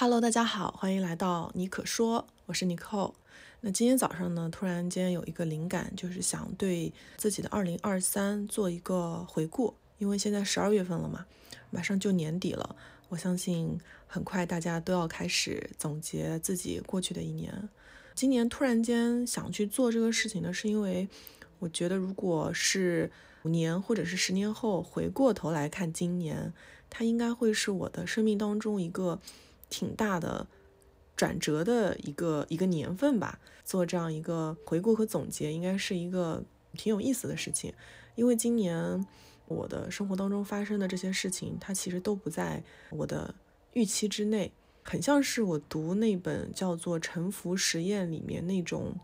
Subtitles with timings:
[0.00, 3.12] Hello，大家好，欢迎来到尼可说，我是尼可。
[3.62, 11.26] 那今天早上呢，突然间有一个灵感，就是想对自己的二零二三做一个回顾，因为现在十二月份了嘛，
[11.70, 12.76] 马上就年底了，
[13.08, 13.76] 我相信
[14.06, 17.68] 很快大家都要开始总结自己过去的一年。
[18.14, 21.08] 今年突然间想去做这个事情呢，是因为
[21.58, 23.10] 我觉得，如果是
[23.42, 26.52] 五年或者是十年后回过头来看今年，
[26.88, 29.20] 它应该会是我的生命当中一个。
[29.70, 30.46] 挺大的
[31.16, 36.42] 转折的一个一个年份吧，做这样一个回顾和总结，应该是一个
[36.74, 37.72] 挺有意思的事情。
[38.14, 39.06] 因为今年
[39.46, 43.34] 我的生活当中发生的这些事情，它其实都不在我的
[43.72, 44.52] 预期之内，
[44.82, 48.96] 很像是我读那本叫做《沉浮实验》里面那种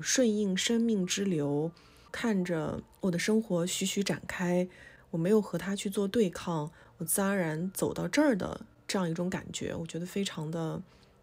[0.00, 1.70] 顺应生命之流，
[2.10, 4.68] 看着我的生活徐徐展开，
[5.10, 8.66] 我没有和它去做对抗，我自然而然走到这儿的。
[8.86, 10.80] 这样一种感觉，我觉得非常的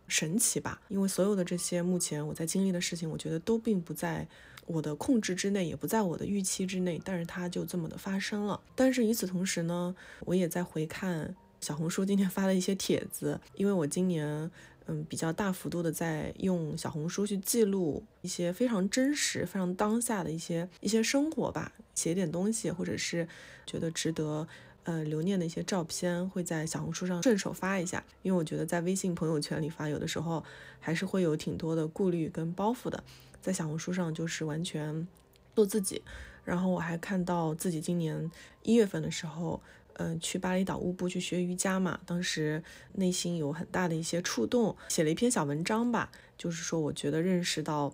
[0.07, 0.81] 神奇吧。
[0.89, 4.27] 因为所有的这些目前我在经历的事情，我觉得都并不在
[4.65, 8.59] 我的控制之内，也不在我的预期之内，但是它就这么的发生了。
[8.75, 14.51] 但是与此同时呢，我也在回看小红书今天发的一些帖子，因为我今年
[14.85, 23.27] 嗯比较大幅度的在用小红书去记录一些非常真实、非常当下的一些一些生活吧，写点东西，或者是
[23.65, 24.47] 觉得值得。
[24.83, 30.43] 呃，留念的一些照片会在小红书上顺手发一下，因为我觉得在微信朋友圈里发，有的时候
[30.79, 33.03] 还是会有挺多的顾虑跟包袱的。
[33.41, 35.07] 在小红书上就是完全
[35.55, 36.01] 做自己。
[36.43, 38.29] 然后我还看到自己今年
[38.63, 39.61] 一月份的时候，
[39.93, 42.61] 嗯，去巴厘岛乌布去学瑜伽嘛，当时
[42.93, 47.93] 内心有很大的一些触动，写了一篇小文章吧，就是说我觉得认识到。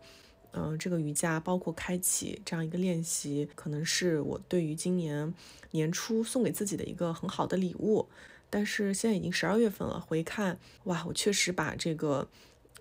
[0.51, 5.33] 嗯，这个瑜伽包括开启这样一个练习，可能是我对于今年
[5.71, 8.07] 年初送给自己的一个很好的礼物。
[8.49, 12.27] 但是现在已经十二月份了，回看，哇，我确实把这个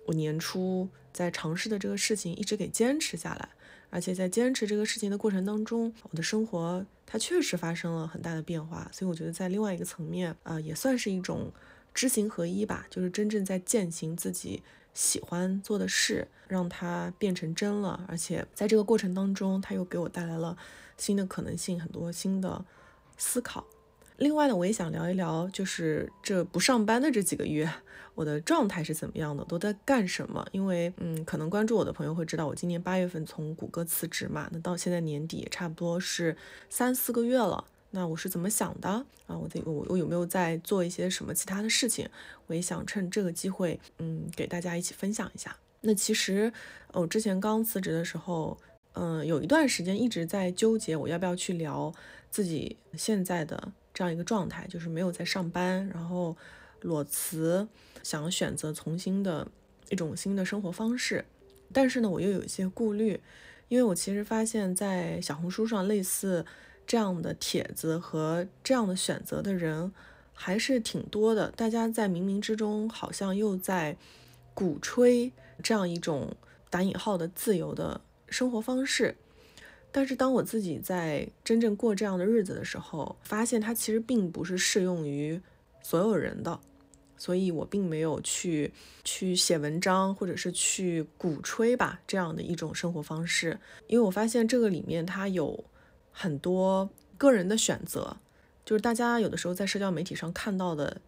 [0.07, 3.49] 我年初在尝试的这个事情一直给坚持下来，
[3.91, 8.89] 而且在坚持这个事情的过程当中，我的生活它确实发生了很大的变化。
[8.91, 11.51] 所以我觉得在另外一个层面，啊，也算是一种
[11.93, 14.63] 知行合一吧，就是真正在践行自己。
[14.93, 20.57] 喜欢做的事，让它变成真了，而且在这个过程当中，它又给我带来了
[20.97, 22.65] 新的可能性，很多新的
[23.17, 23.65] 思考。
[24.17, 27.71] 另外呢，我也想聊一聊，就是这不上班的这几个月，
[28.15, 30.45] 我的状态是怎么样的，都在干什么？
[30.51, 36.35] 因为，嗯，可能关注我的朋友会知道，我今年八月份从谷歌辞职嘛，那到现在年底差不多是
[36.69, 37.63] 三四个月了。
[37.91, 38.87] 那我是怎么想的
[39.25, 39.35] 啊？
[39.35, 42.07] 我这个我我有没有在做一些什么其他的事情？
[42.45, 45.57] 我也想趁这个机会，嗯，给大家一起分享一下。
[45.81, 46.53] 那其实
[46.93, 48.55] 我之前刚辞职的时候，
[48.93, 51.91] 嗯，有一段时间一直在纠结我要不要去聊
[52.29, 56.37] 自己现在的这样一个状态，就是没有在上班，然后
[56.81, 57.67] 裸辞，
[58.03, 59.47] 想选择重新的
[59.89, 61.25] 一种新的生活方式。
[61.73, 63.19] 但是呢，我又有一些顾虑，
[63.67, 66.45] 因为我其实发现，在小红书上类似。
[66.89, 69.93] 这样的帖子和这样的选择的人
[70.33, 71.51] 还是挺多的。
[71.51, 73.95] 大家在冥冥之中好像又在
[74.55, 76.35] 鼓吹这样一种
[76.67, 79.15] 打引号的自由的生活方式。
[79.91, 85.39] 但是当我自己在真正过这样的日子的时候，发现它其实并不是适用于
[85.83, 86.59] 所有人的。
[87.19, 88.73] 所以我并没有去
[89.03, 95.63] 去写文章，或者是去鼓吹吧这样的一种生活方式，因为我发现这个里面它有。
[96.21, 98.17] 很多个人的选择，
[98.65, 100.99] 就是大家有的时候在社交媒体上看到的，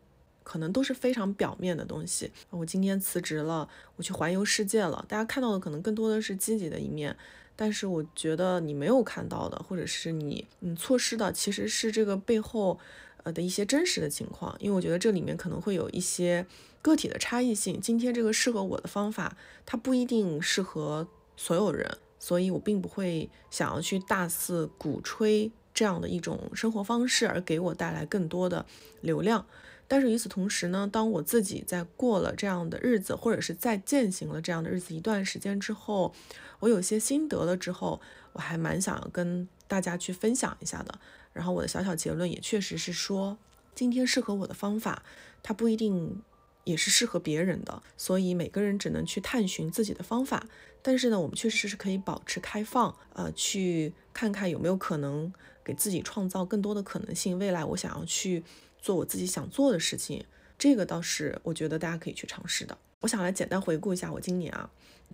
[0.42, 2.32] 可能都是非常表面的东西。
[2.50, 3.68] 我今天辞职了，
[3.98, 7.14] 我去环游世界了，大家看到的可能更多的是积极的一面。
[7.58, 12.80] 但是我觉得你没有看到的，或者是你嗯错失的，其实是这个背后
[13.24, 14.56] 呃的一些真实的情况。
[14.60, 16.48] 因为我觉得这里面可能会有一些
[16.82, 17.82] 个体的差异性。
[17.82, 19.36] 今天这个适合我的方法，
[19.66, 21.06] 它不一定适合
[21.36, 21.98] 所有人。
[22.22, 28.64] 所以我并不会想要去大肆鼓吹这样的一种生活方式，而给我带来更多的
[29.02, 29.48] 流量。
[29.88, 36.14] 但是与此同时呢，当我自己在过了这样的日子，或者是在践行了这样的日子一段时间之后，
[36.59, 38.00] 我有些心得了之后，
[38.34, 41.00] 我还蛮想要跟大家去分享一下的。
[41.34, 43.40] 然后我的小小结论也确实是说，
[43.73, 45.02] 今天适合我的方法，
[45.41, 46.22] 它不一定。
[46.63, 50.46] 也是适合别人的，所以每个人只能去探寻自己的方法。
[50.84, 55.31] 但是呢，我们确实是可以保持开放，呃，去看看有没有可能
[55.63, 57.37] 给自己创造更多的可能性。
[57.37, 58.43] 未来我想要去
[58.79, 60.25] 做我自己想做的事情，
[60.58, 62.78] 这个倒是我觉得大家可以去尝试的。
[63.02, 64.69] 我想来简单回顾一下我今年啊，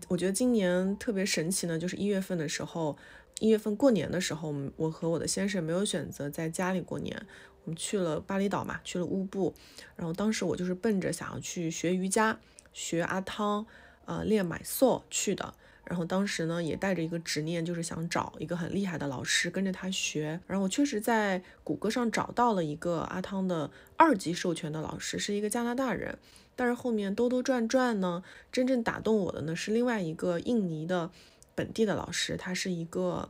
[0.07, 2.97] 我觉得今年特别神奇呢，就是一月份的时候，
[3.39, 7.25] 一月份过年的时候，我和我的先生没有选择在家里过年。
[7.67, 9.53] 我们去了巴厘岛嘛，去了乌布，
[9.97, 12.39] 然后当时我就是奔着想要去学瑜伽、
[12.71, 13.65] 学阿汤、
[14.05, 15.53] 呃练买梭去的。
[15.83, 20.39] 然后当时呢，也带着一个执念，就是想找一个很厉害的老师跟着他学。
[20.47, 26.17] 然后我确实在谷歌上找到了一个阿汤的二级授权的老师，是一个加拿大人。
[26.55, 31.11] 但是后面兜兜转转呢，真正打动我的呢是另外一个印尼的
[31.53, 33.27] 本地的老师，他是一个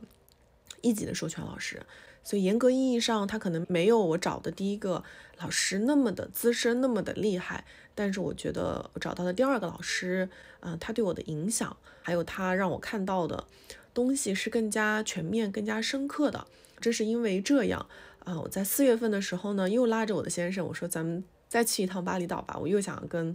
[0.80, 1.82] 一级的授权老师。
[2.28, 5.02] 所以严格意义上，他可能没有我找的第一个
[5.38, 7.64] 老师那么的资深，那么的厉害。
[7.94, 10.28] 但是我觉得我找到的第二个老师，
[10.60, 13.46] 嗯，他对我的影响，还有他让我看到的
[13.94, 16.46] 东西是更加全面、更加深刻的。
[16.82, 17.88] 正是因为这样，
[18.18, 22.58] 啊，我在四月份的时候呢，又拉着我的先生，我说咱们再去一趟巴厘岛吧。
[22.60, 23.34] 我又想跟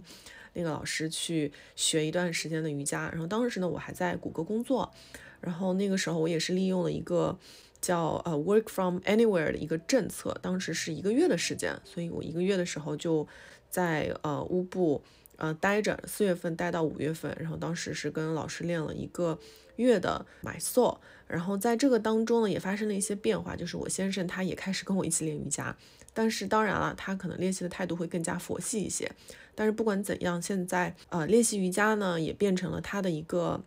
[0.52, 3.10] 那个老师去学一段时间的瑜伽。
[3.10, 4.92] 然后当时呢，我还在谷歌工作，
[5.40, 7.36] 然后那个时候我也是利用了一个。
[7.84, 13.28] 叫呃 work from anywhere 的一个政策，当时是一个月的时间，所以我一个月的时候就
[13.68, 15.02] 在呃乌布
[15.36, 19.38] 呃待着，四月份待到五月份，然后当时是跟老师练了一个
[19.76, 20.96] 月的买 so，
[21.26, 25.76] 然后在这个当中呢也发生了一些变化，就是我先生他也开始跟我一起练瑜伽，
[26.14, 29.12] 但是当然了，他可能练习的态度会更加佛系一些，
[29.54, 33.62] 但是不管怎样，现在呃练习瑜伽呢也变成了他的一个。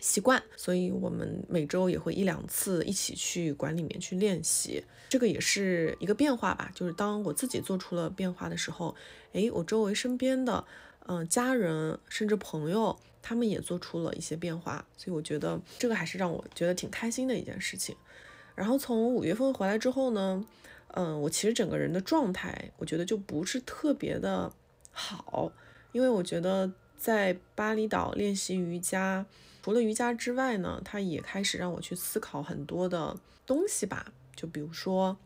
[0.00, 6.72] 习惯，所以我们每周也会一两次一起去馆里面去练习，这个也是一个变化吧。
[6.74, 8.94] 就是当我自己做出了变化的时候，
[9.32, 10.64] 诶，我周围身边的，
[11.06, 17.94] 嗯，家人甚至朋友，他们也做出了一些变化，所以我觉得这个还是让我觉得挺开心的一件事情。
[18.54, 20.44] 然后从五月份回来之后呢，
[20.94, 24.50] 嗯，我其实整个人的状态，我觉得就不是特别的
[24.90, 25.52] 好，
[25.92, 29.26] 因为我觉得在巴厘岛练习瑜伽。
[29.62, 33.16] 除了瑜伽之外呢，他也开始让我去思考很多的
[33.46, 34.12] 东西吧。
[34.34, 35.18] 就比如说，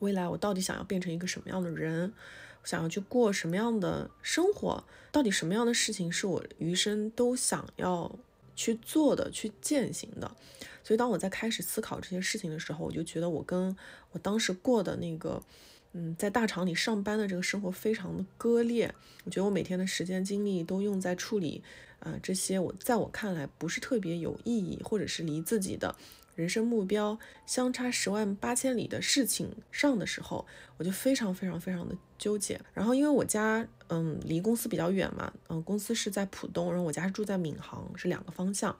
[0.00, 2.12] 未来我到底想要变成一个什么样的人，
[2.64, 4.82] 想要去过什么样的生活，
[5.12, 8.18] 到底什么样的事情是我余生都想要
[8.56, 10.30] 去做的、去践行的。
[10.82, 13.76] 所以，当我在开始思考这些事情的时候，我就觉得我跟
[14.10, 15.40] 我当时过的那个，
[15.96, 18.94] 嗯，在大厂里上班的这个生活非常的割裂。
[19.24, 21.62] 我觉得我每天的时间精力都用在处理。
[22.00, 25.96] 啊，这些我在我看来不是特别有意义，或者是离自己的
[26.34, 30.46] 人生目标相差十万八千里的事情上的时候，
[30.76, 32.60] 我就非常非常非常的纠结。
[32.74, 38.76] 然后因为我家嗯离公司比较远嘛，嗯公司是在浦东，然后我家是住在闵行，是两个方向。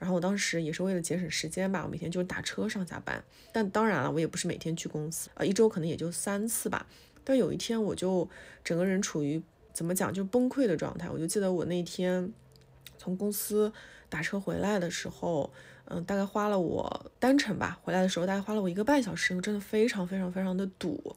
[0.00, 3.22] 然后我当时也是为了节省时间吧，我每天就是打车上下班。
[3.52, 6.84] 但当然了，我也不是每天去公司，呃一周可能也就三次吧。
[7.22, 8.28] 但有一天我就
[8.64, 9.40] 整个人处于
[9.72, 12.32] 怎么讲就崩溃的状态，我就记得我那天。
[13.02, 13.72] 从公司
[14.10, 15.50] 打车回来的时候，
[15.86, 17.80] 嗯，大概花了我单程吧。
[17.82, 21.16] 回来的时候大概花了我一个半小时，真的非常非常非常的堵。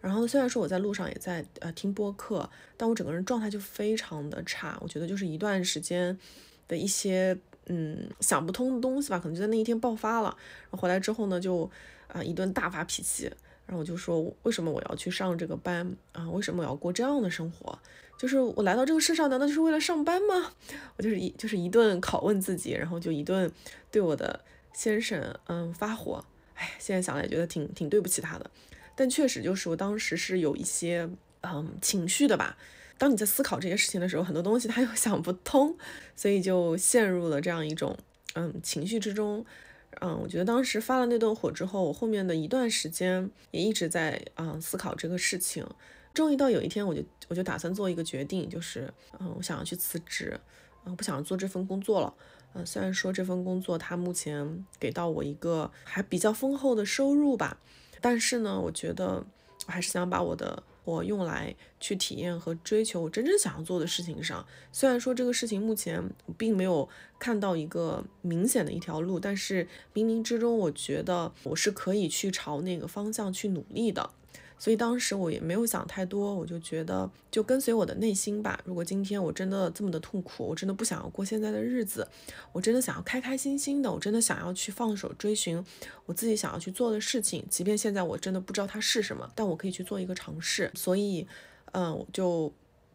[0.00, 2.48] 然后虽然说我在路上也在呃听播客，
[2.78, 4.78] 但我整个人状态就非常的差。
[4.80, 6.18] 我觉得就是一段时间
[6.66, 7.36] 的一些
[7.66, 10.36] 嗯想不通的东西吧，可能就在那一天爆发了。
[10.70, 11.70] 然后回来之后呢，就
[12.08, 13.30] 啊一顿大发脾气。
[13.64, 16.28] 然后我就说，为什么我要去上这个班啊？
[16.30, 17.78] 为什么我要过这样的生活？
[18.18, 20.52] 就是我来到这个世上，难道就是为了上班吗？
[20.98, 23.50] 我就是一就是一顿拷问自己，然后就一顿
[23.90, 24.40] 对我的
[24.74, 26.24] 先生嗯发火。
[26.54, 28.50] 哎，现在想来觉得挺挺对不起他的，
[28.94, 31.08] 但确实就是我当时是有一些
[31.42, 32.56] 嗯情绪的吧。
[32.98, 35.76] 当你在思考这些事情的时候，很多东西他又想不通，
[36.14, 37.96] 所以就陷入了这样一种
[38.34, 39.44] 嗯情绪之中。
[40.00, 45.66] 嗯，我觉得当时发了那顿火之后，我后面的一段时间也一直在嗯思考这个事情。
[46.14, 50.38] 终于到有一天，我就我就打算做一个决定，就是嗯，我想要去辞职，
[50.84, 52.14] 嗯，不想做这份工作了。
[52.54, 57.58] 嗯，虽然说这份工作它目前给到我一个还比较丰厚的收入吧，
[58.00, 59.24] 但是呢，我觉得
[59.66, 64.44] 我还是想把我的我用来去体验和追求我真正想要做的事情上。
[64.72, 66.02] 虽然说这个事情目前
[66.36, 74.10] 并没有看到一个明显的一条路，但是冥冥之中，我觉得我是可以去朝那个方向去努力的。
[74.62, 78.60] 所以当时我也没有想太多，我就觉得就跟随我的内心吧。
[78.64, 82.06] 如果今天我真的这么的痛苦，我真的不想要过现在的日子，
[82.52, 85.60] 我真的想要开开心心的，我真的想要去放手追寻
[86.06, 90.70] 我自己想要去做的事情，即便现在我真的不知道它是什么，但我可以去做一个尝试。
[90.76, 91.26] 所以，
[91.72, 92.52] 嗯，我就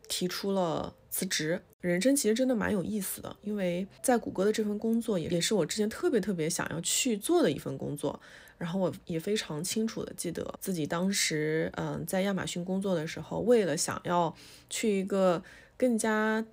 [0.08, 1.62] 提出了辞职。
[1.82, 8.20] 人生其实真的蛮有意思的，因为在谷歌的这份工作也也是我之前特别特别想要去做的一份工作。
[8.58, 14.36] 然后我也非常清楚的记得自己当时，嗯，在亚马逊工作的时候，为了想要
[14.68, 15.44] 去一个
[15.78, 16.44] 更加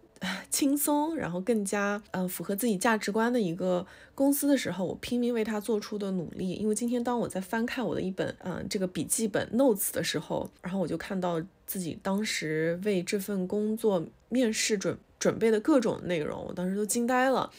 [0.50, 6.52] 轻松，然后更加嗯符合自己价值观的一个公司的时候，我拼命为它做出的努力。
[6.52, 17.50] 因为今天当我在翻看我的一本嗯这个笔记本 notes 的时候，然后我就看到自己当时为这份工作面试准准备的各种内容，我当时都惊呆了，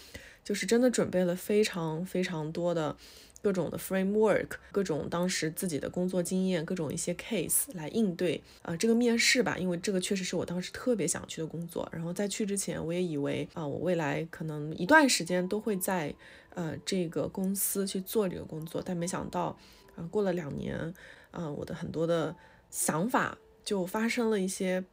[0.43, 2.95] 就是真的准备了非常非常多的。
[3.41, 11.88] 各种的 framework，各种当时自己的工作经验，各种一些 case 来应对啊这个面试吧，因为这个确实是我当时特别想去的工作。
[11.91, 16.12] 然后在去之前，我也以为啊我未来可能一段时间都会在
[16.55, 19.55] 呃这个公司去做这个工作，但没想到
[19.95, 20.91] 啊过了两年，
[21.29, 22.35] 啊我的很多的
[22.71, 24.86] 想法就发生了一些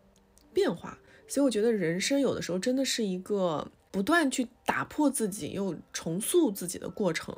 [0.52, 0.98] 变化。
[1.28, 7.36] 所以我觉得人生有的时候真的是一个不断去打破自己又重塑自己的过程。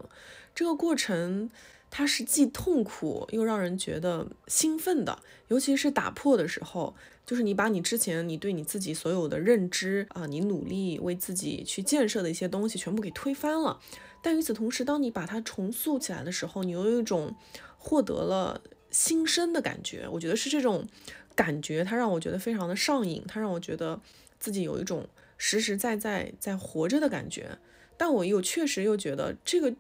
[0.55, 1.51] 这个过程，
[1.91, 6.95] 它是既痛苦又让人觉得兴奋的，尤其是打破的时候，
[7.27, 13.81] 就是你把你之前你对你自己所有的认知啊，你努力为自己去建设的一些东西全部给推翻了。
[14.23, 17.35] 但与此同时，当你把它重塑起来的时候，你又有一种
[17.79, 18.61] 获得了
[18.91, 20.09] 新生的感觉。
[20.13, 20.87] 我觉得是这种
[21.35, 24.01] 感觉，它让我觉得非常的上瘾，它让我觉得
[24.39, 25.07] 自己有一种
[25.39, 27.59] 实实在在在活着的感觉。
[27.97, 29.75] 但我又确实又觉得这个。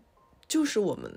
[0.46, 1.10] 就是我们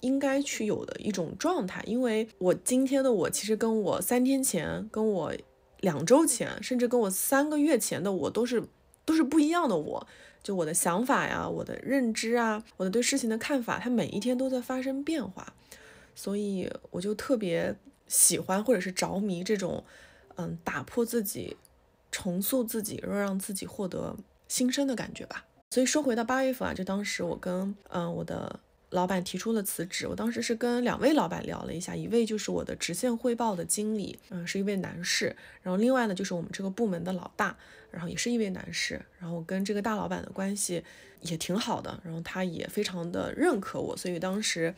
[0.00, 5.32] 应该去有的一种状态，因为我今天的我其实跟我三天前、跟我
[5.80, 8.64] 两周前，甚至跟我三个月前的我都是
[9.04, 9.76] 都是不一样的。
[9.76, 10.06] 我
[10.42, 15.52] 就我的想法呀、我的认知啊、我的对事情的看法，它每一天都在发生变化，
[16.14, 17.76] 所以我就特别
[18.08, 19.84] 喜欢或者是着迷这种
[20.36, 21.56] 嗯打破自己、
[22.10, 24.16] 重塑自己，然后让自己获得
[24.48, 25.44] 新生的感觉吧。
[25.70, 30.06] 所以说回到八月份啊，就当时我跟嗯我的老板提出了辞职。
[30.06, 35.34] 我当时是跟两位老板聊了一下，一位就是我的直线汇报的经理，嗯，是一位男士。
[35.62, 37.56] 然后另外呢，就是我们这个部门的老大，
[37.90, 39.00] 然后也是一位男士。
[39.18, 40.84] 然后跟这个大老板的关系
[41.22, 43.96] 也挺好的，然后他也非常的认可我。
[43.96, 44.74] 所以当时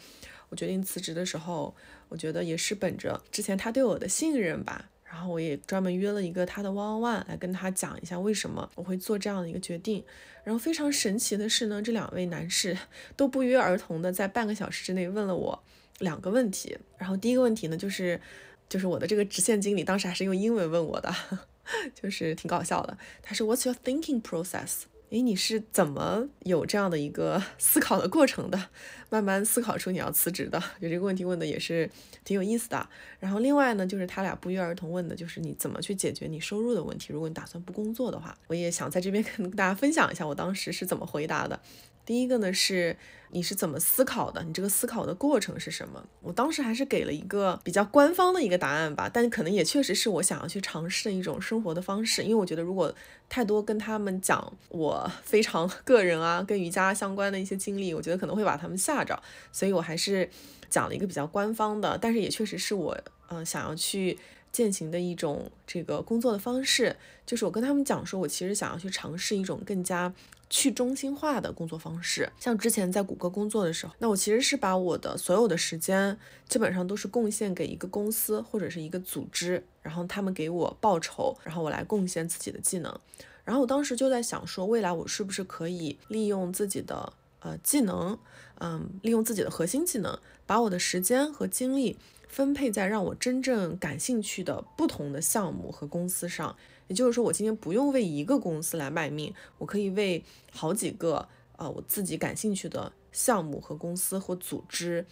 [0.50, 1.75] 我决定辞职的时候，
[2.08, 4.90] 我觉得也是本着之前他对我的信任吧。
[5.04, 10.02] 然后我也专门约了一个他的 one on one 来跟他讲一下为什么我会做这样的一个决定。
[10.42, 12.76] 然后非常神奇的是呢，这两位男士
[13.14, 15.62] 都不约而同的在半个小时之内问了我
[16.00, 16.76] 两个问题。
[16.99, 18.20] 然后第一个问题呢，就是
[18.68, 21.14] 就是我的这个直线经理当时还是用英文问我的，
[21.94, 22.99] 就是挺搞笑的。
[23.23, 24.82] 他说 What's your thinking process？
[25.11, 28.70] 诶，你是怎么有这样的一个思考的过程的？
[29.14, 31.88] 慢慢思考出你要辞职的，就这个问题问的也是
[32.25, 32.88] 挺有意思的。
[33.21, 37.12] 然后另外呢，就是他俩不约而同问的，就是你怎么去解决你收入的问题？
[37.12, 41.61] 如果你打算不工作的话，我也想在这边跟大家分享一下我当时是怎么回答的。
[42.04, 42.94] 第一个呢是
[43.30, 44.42] 你是怎么思考的？
[44.42, 46.04] 你这个思考的过程是什么？
[46.21, 52.23] 我当时还是给了一个比较官方的一个答案吧，但可能也确实是我想要去尝试的一种生活的方式。
[52.23, 52.94] 因为我觉得如果
[53.30, 60.28] 太多跟他们讲我非常个人啊，跟瑜伽相关的一些经历，我觉得可能会把他们吓着，所以我还是
[60.68, 64.18] 讲了一个比较官方的，但是也确实是我嗯想要去
[64.50, 66.96] 践行的一种这个工作的方式，
[67.26, 70.12] 就是我跟他们讲说，我其实想要去尝试一种更加。
[70.50, 76.16] 去中心化的工作方式，像之前在谷歌工作的时候，那我其实是把我的所有的时间
[76.49, 83.00] 基本上都是贡献给一个公司或者是一个组织，然后他们给我报酬，然后我来贡献自己的技能。
[83.42, 88.16] 然后我当时就在想说，未来我是不是可以利用自己的呃技能，
[88.61, 91.96] 嗯，利用自己的核心技能，把我的时间和精力
[92.28, 96.56] 分配在让我真正感兴趣的不同的项目和公司上。
[96.88, 105.06] 也就是说，我今天不用为一个公司来卖命，我可以为好几个呃我自己感兴趣的项目和公司或组织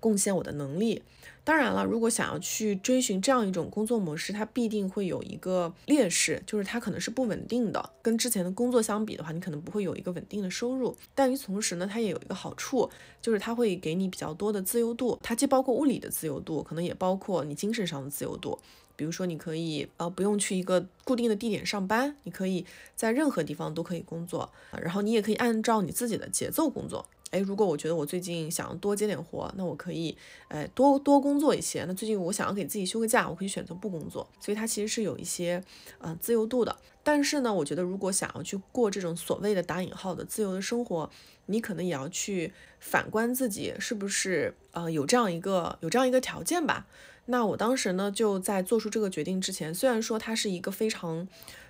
[0.00, 1.02] 贡献我的能力。
[1.48, 7.88] 当然了，如果想要去追寻这样一种工作模式，它必定会有一个劣势，就是它可能是不稳定的。
[8.02, 10.94] 跟之前的工作相比的话，你可能不会有一个稳定的收入。
[11.14, 12.90] 但与此同时呢，它也有一个好处，
[13.22, 15.18] 就是它会给你比较多的自由度。
[15.22, 18.58] 它既包括物理的自由度，可能也包括你精神上的自由度。
[18.94, 24.52] 比如说，你可以呃不用去一个固定的地点上班，你可以在任何地方都可以工作，
[24.82, 27.06] 然后你也可以按照你自己的节奏工作。
[27.30, 30.16] 哎，如果我觉得我最近想要多接点活，那我可以
[30.48, 31.84] 哎多多工作一些。
[31.84, 34.26] 那最近我想要给自己休个假，我可以选择不工作。
[34.40, 35.62] 所以它其实是有一些
[35.98, 36.74] 呃自由度的。
[37.02, 41.10] 但是呢，我觉得如果想要去过这种所谓的打引号的自由的生活，
[41.46, 46.86] 你可能也要去反观自己是不是呃有这样一个有这样一个条件吧。
[47.26, 51.28] 那我当时呢，就在做出这个决定之前，虽然说它是一个非常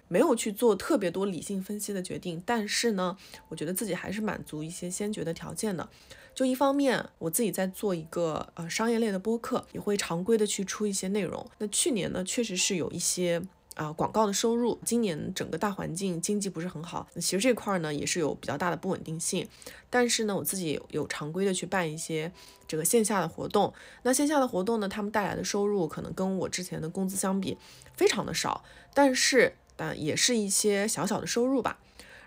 [0.08, 3.16] 没有去做特别多理性分析的决定，但是呢，
[3.48, 5.88] 我觉得自己还是满足一些先决的条件的。
[6.34, 11.44] 就一方面，我自己在做一个呃商业类的播客，也会常规的去出一些内容。
[11.58, 13.42] 那去年呢，确实是有一些
[13.74, 14.78] 啊广告的收入。
[14.84, 19.48] 今年整个大环境经济不是很好，其实这块儿呢也是有比较大的不稳定性。
[19.90, 22.30] 但是呢，我自己有常规的去办一些
[22.68, 23.74] 这个线下的活动。
[24.04, 27.58] 那线下的活动呢，他们带来的收入可能跟我之前的工资相比
[27.94, 28.62] 非常的少，
[28.94, 31.78] 但是但也是一些小小的收入吧。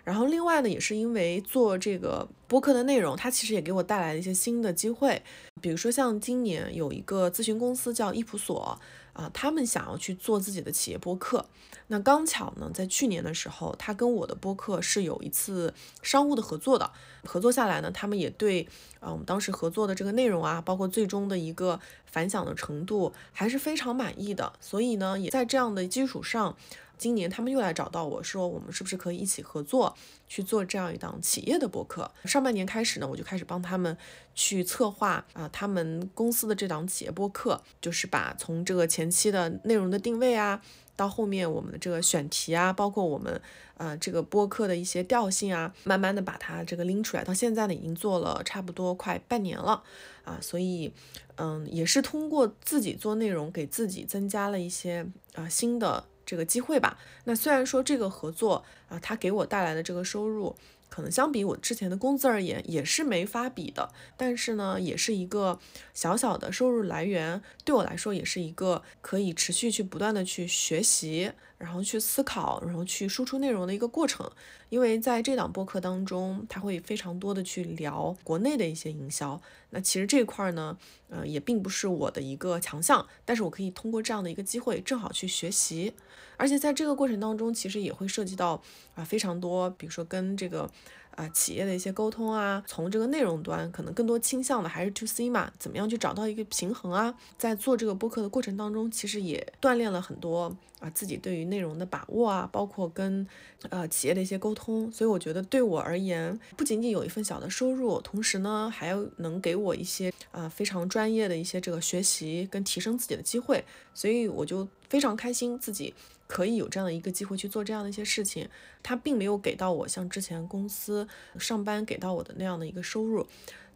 [0.02, 5.22] 然后另外呢，也是因为做这个播客的内容，它其实也给我带来了一些新的机会。
[5.60, 8.76] 比如说像今年有一个咨询公司叫伊普索
[9.12, 11.46] 啊，他们想要去做自己的企业播客。
[11.86, 16.90] 那刚巧呢，在去年的时候，他跟我的播客是有一次商务的合作的。
[17.22, 18.66] 合作下来呢，他们也对
[18.98, 24.52] 啊我们当时合作的这个内容啊，包括最终的一个反响的程度，还是非常满意的。
[24.58, 26.56] 所以呢，也在这样的基础上。
[27.02, 29.92] 今年他们又来找到我说，我们是不是可以一起合作
[30.28, 32.08] 去做这样一档企业的播客？
[32.26, 33.98] 上半年开始呢，我就开始帮他们
[34.36, 40.62] 去策划啊，他们公司的这档企业播客，就是把从这个前期的内容的定位啊，
[40.94, 43.42] 到后面我们的这个选题啊，包括我们
[43.78, 47.24] 呃这个播客的一些调性啊，慢慢的把它这个拎出来。
[47.24, 49.82] 到现在呢，已经做了差不多快半年了
[50.22, 50.92] 啊，所以
[51.34, 55.04] 嗯，也是通过自己做内容，给自己增加了一些
[55.34, 56.04] 啊新的。
[56.32, 56.96] 这个机会吧。
[57.24, 60.56] 那虽然说这个合作啊，它给我带来的这个收入，
[60.88, 63.92] 可能相比我之前的工资而言，也是没法比的。
[64.16, 65.60] 但是呢，也是一个
[65.92, 71.32] 小小的收入来源，对我来说也是一个可以持续去不断的去学习，
[71.62, 74.28] 然后去思考，然后去输出内容的一个过程。
[74.68, 79.40] 因为在这档播客当中，他会非常多的去聊国内的一些营销。
[79.70, 80.76] 那其实这一块呢，
[81.08, 85.92] 呃，也并不是我的一个强项，但是我可以通过这样的一个机会，正好去学习。
[86.36, 88.60] 而且在这个过程当中，其实也会涉及到
[88.96, 90.68] 啊非常多，比如说跟这个。
[91.16, 97.14] 啊，企业的一些沟通啊，从这个内容端，可能更多倾向的还是 to C 嘛，怎么样去找到一个平衡啊？
[97.36, 103.26] 在做这个播客的过程当中，其实也锻炼了很多啊自己对于内容的把握啊，包括跟
[103.68, 104.90] 呃企业的一些沟通。
[104.90, 113.64] 所以我觉得对我而言，不仅仅有一份小的收入，同时呢，还要能给我一些啊非常专业的一些这个学习跟提升自己的机会。
[113.94, 115.94] 所以我就非常开心自己。
[116.32, 118.48] 可以有这样的一个机会去做这样的一些事情，
[118.82, 121.06] 他并没有给到我像之前公司
[121.38, 123.26] 上班给到我的那样的一个收入，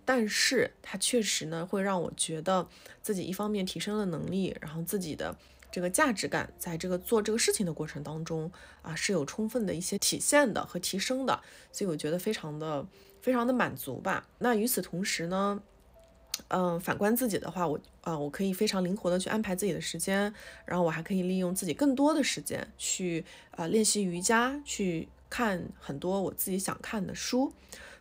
[0.06, 2.66] 但是他确实呢会让我觉得
[3.02, 5.36] 自己一方面提升了能力，然后自己的
[5.70, 12.86] 这个价值感在这个做这个事情的过程当中啊是有充分的一些体现的和提升的，所以我觉得非常的
[13.20, 14.26] 非常的满足吧。
[14.38, 15.60] 那与此同时呢？
[16.48, 20.32] 嗯，反观自己的话，我啊，我可以非常灵活的去安排自己的时间，
[20.64, 27.52] 然后我还可以利用自己更多的时间去啊练习瑜伽，去看很多我自己想看的书。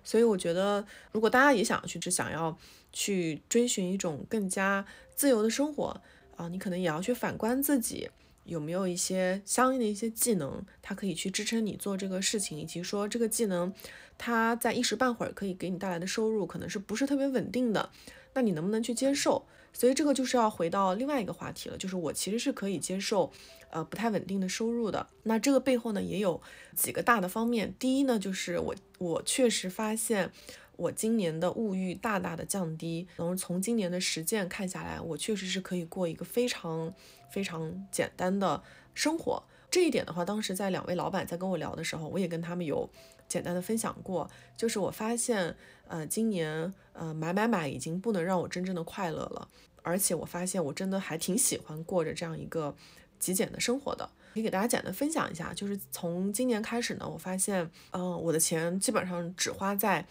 [0.04, 2.56] 所以我觉得，如果大家也想要去，只想要
[2.94, 6.00] 去追寻一种更加自由的生活
[6.36, 8.10] 啊，你可能也要去反观自己
[8.44, 13.74] 有没有一些相应的一些技能，它可以去支撑你做这个事情，以及说这个技能
[14.18, 17.90] 它在一时半会儿可以给你带来的收入，可能是不是特别稳定的。
[18.36, 19.44] 那你能不能去接受？
[19.74, 23.32] 所以这个就是要回到另外一个话题了，就是我其实是可以接受，
[23.72, 25.08] 呃，不太稳定的收入的。
[25.24, 26.40] 那这个背后呢，也有
[26.76, 27.74] 几个大的方面。
[27.78, 30.32] 第一呢，就是我我确实发现
[30.78, 36.94] 我今年的物欲大大的降低，然后从今年的实践看下来，我确实是可以过一个非常
[37.30, 39.44] 非常简单的生活。
[39.70, 42.90] 这一点的话，当时在两位老板在跟我聊的时候，我也跟他们有
[43.28, 45.56] 简单的分享过，就是我发现。
[45.88, 49.48] 呃，今年呃买买买已经不能让我真正的快乐了，
[49.84, 52.76] 而且我发现我真的还挺喜欢过着这样一个
[53.20, 54.10] 极简的生活的。
[54.34, 60.04] 可以给大家简单分享一下，就是从今年开始呢，我发现，嗯，我的钱基本上只花在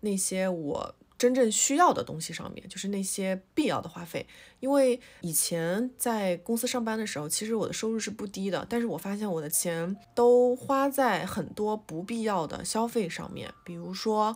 [0.00, 4.26] 那些我真正需要的东西上面，就是那些必要的花费。
[4.60, 14.34] 因为以前在公司上班的时候，其实我的收入是不低的，但是我发现我的钱都花在很多不必要的消费上面，比如说。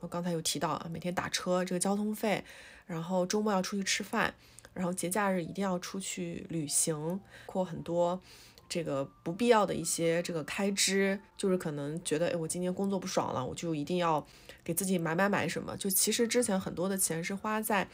[0.00, 2.44] 我刚才有提到啊，每天打车这个交通费，
[2.84, 4.34] 然后周末要出去吃饭，
[4.74, 8.20] 然后节假日一定要出去旅行，括很多
[8.68, 14.26] 这个不必要的一些这个开支，就是可能觉得哎，我今天工作不爽了，我就一定要
[14.62, 15.76] 给自己买买买什么。
[15.76, 17.88] 就其实之前很多的钱是花在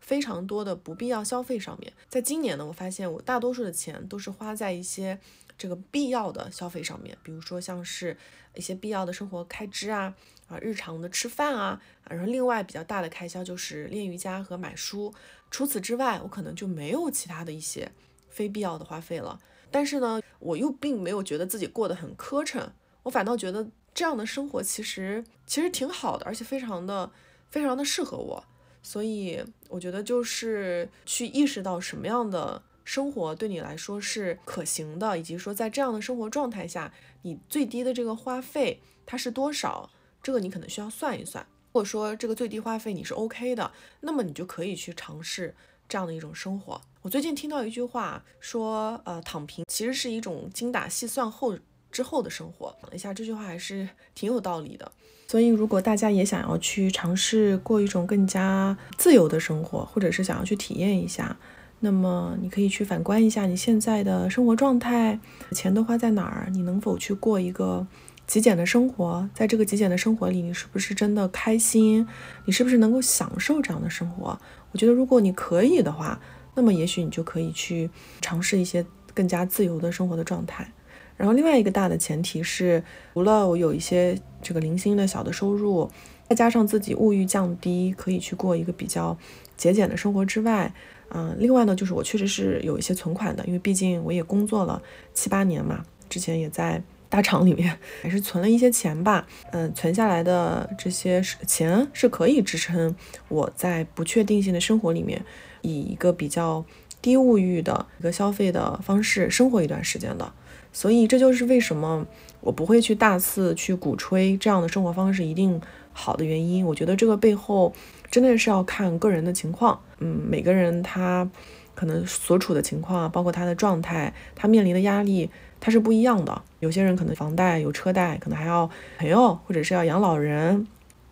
[0.00, 5.18] 非常多的不必要消费上面，在今年呢，我发现我大多数的钱都是花在一些
[5.56, 8.16] 这个必要的消费上面，比如说像是
[8.54, 10.14] 一些必要的生活开支啊。
[10.46, 15.12] 啊，日常的吃饭啊，然后另外比较大的开销就是练瑜伽和买书。
[15.50, 17.90] 除此之外，我可能就没有其他的一些
[18.28, 19.40] 非必要的花费了。
[19.76, 22.66] 但是呢，我又并没有觉得自己过得很磕碜，
[23.02, 27.10] 我反倒觉得这样的生活其实其实挺好的，而且非常的
[27.50, 28.42] 非常的适合我。
[28.82, 39.90] 所以我觉得就是去意识到什么样的生活对你来说是可行的，以及说在这样的生活状态下，你最低的这个花费它是多少，
[40.22, 41.46] 这个你可能需要算一算。
[41.66, 45.54] 如果说这个最低花费你是 OK 的，那么你就可以去尝试
[45.88, 46.80] 这样的一种生活。
[47.02, 51.56] 我最近听到一句话说，呃，躺平其实是一种精打细算后
[51.92, 52.74] 之后的生活。
[52.82, 54.90] 想一下，这句话还是挺有道理的。
[55.28, 61.36] 所以，如果大家也想要去尝试过一种更加自由的生活，或者是想要去体验一下。
[61.80, 65.18] 那么你可以去反观一下你现在的生活状态，
[65.52, 66.48] 钱都花在哪儿？
[66.50, 67.86] 你能否去过一个
[68.26, 69.28] 极简的生活？
[69.34, 72.06] 在这个极简的生活里，你是不是真的开心？
[72.46, 74.38] 你是不是能够享受这样的生活？
[74.76, 76.20] 我觉得，如果你可以的话，
[76.54, 77.88] 那么也许你就可以去
[78.20, 78.84] 尝试一些
[79.14, 80.70] 更加自由的生活的状态。
[81.16, 82.84] 然后，另外一个大的前提是，
[83.14, 85.90] 除了我有一些这个零星的小的收入，
[86.28, 89.16] 再加上自己物欲降低，可以去过一个比较
[89.56, 90.70] 节俭的生活之外。
[91.08, 94.82] 嗯，另外呢，就是我确实是有一些存款的，因为毕竟我也工作了
[95.14, 99.26] 七八年嘛，之前也在大厂里面，还是存了一些钱吧。
[99.52, 102.94] 嗯，存下来的这些钱是可以支撑
[103.28, 105.24] 我在不确定性的生活里面，
[105.62, 106.64] 以一个比较
[107.00, 110.32] 低物欲的一个消费的方式生活一段时间的。
[110.72, 112.06] 所以这就是为什么
[112.40, 115.60] 我不会去大肆去鼓吹这样的生活方式一定
[115.92, 116.66] 好的原因。
[116.66, 117.72] 我觉得这个背后。
[118.08, 121.28] 真的是要看个人的情况，嗯，每个人他
[121.74, 125.28] 可能所处的情况，包括他的状态，他面临的压力，
[125.60, 126.42] 它是不一样的。
[126.60, 130.66] 有些人可能房贷有车贷，可能还要朋友，或者是要养老人，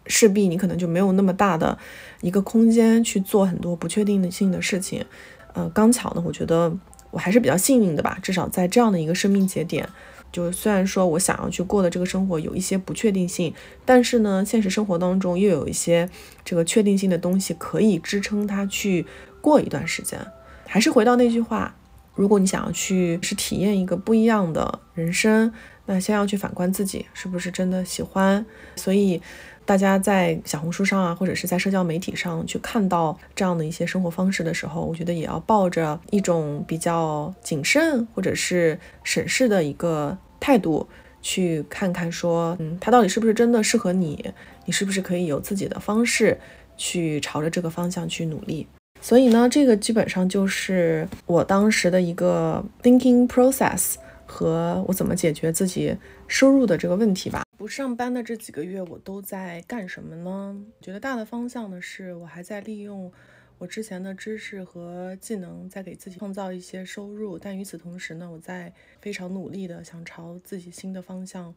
[0.07, 1.79] 势必你可能就没有那么大的
[2.21, 5.05] 一个空间去做很多不确定性的事情。
[5.53, 6.73] 呃，刚巧呢，我觉得
[7.11, 9.89] 我还是比较幸运的吧，至少在这样的一个生命节点。
[10.33, 13.55] 就虽然说我想要去过的这个生活有一些不确定性，
[13.85, 16.11] 但是呢，现实生活当中又有一些
[16.45, 19.07] 这个确定性的东西可以支撑他去
[19.41, 20.19] 过一段时间。
[20.67, 21.77] 还是回到那句话，
[22.15, 25.53] 如果你想要去是体验一个不一样的人生，
[25.87, 28.45] 那先要去反观自己是不是真的喜欢。
[28.77, 29.21] 所以
[29.65, 40.17] 大家在小红书上啊，或者是在社交媒体上去看到这样的一些生活方式的时候，我觉得也要抱着一种比较谨慎或者是审视的一个。
[40.41, 40.87] 态度
[41.23, 44.31] 去看看，说，嗯，他到底是不是真的适合你？
[44.67, 46.39] 你是不是可以有自己的方式
[46.77, 48.67] 去朝着这个方向去努力？
[49.05, 55.95] 所以呢，这个基本上就是我当时的一个 thinking process 和我怎么解决自己
[56.27, 57.43] 收入的这个问题吧。
[57.59, 60.59] 不上班的这几个月，我都在干什么呢？
[60.81, 63.13] 觉得大的方向呢，是我还在利用。
[63.59, 71.55] 我之前的知识和技能在给自己创造一些收入，但与此同时呢，我在非常努力的想朝自己新的方向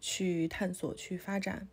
[0.00, 1.68] 去探索、去发展。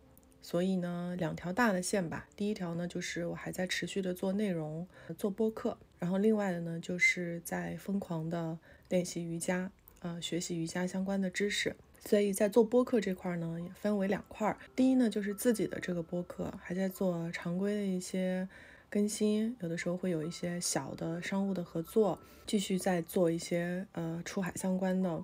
[0.48, 2.26] 所以呢，两条大的线吧。
[2.34, 8.58] 第一条呢，就是我还在持续的做内容、做播客，然后另外的呢，就是在疯狂的
[8.88, 11.76] 练习瑜伽，呃，学习瑜伽相关的知识。
[12.02, 14.56] 所以在做播客这块呢，也分为两块。
[14.74, 18.48] 第一呢，就是自己的这个播客，还在做常规的一些。
[18.90, 25.22] 更新有的时候会有一些小的商务的合作，继续在做一些呃出海相关的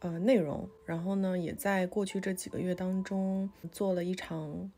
[0.00, 0.68] 呃内容。
[0.84, 4.70] 然后呢，也在过去这几个月当中做了一场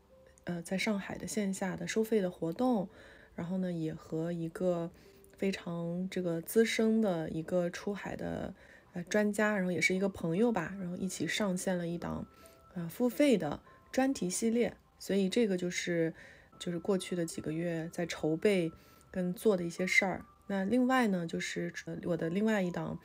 [0.43, 2.87] 呃在上海的线下的收费的活动。
[3.35, 4.89] 然后呢，也和一个
[5.37, 8.53] 非常这个资深的一个出海的
[8.93, 12.25] 呃专家，然后也是一个朋友吧，然后一起上线了一档
[12.73, 13.59] 呃付费的
[13.91, 14.75] 专题系列。
[14.99, 16.13] 所以这个就是。
[16.59, 18.71] 就是过去的几个月在筹备
[19.09, 20.23] 跟做的一些事儿。
[20.45, 22.99] 那另外呢，就是我的另外一档，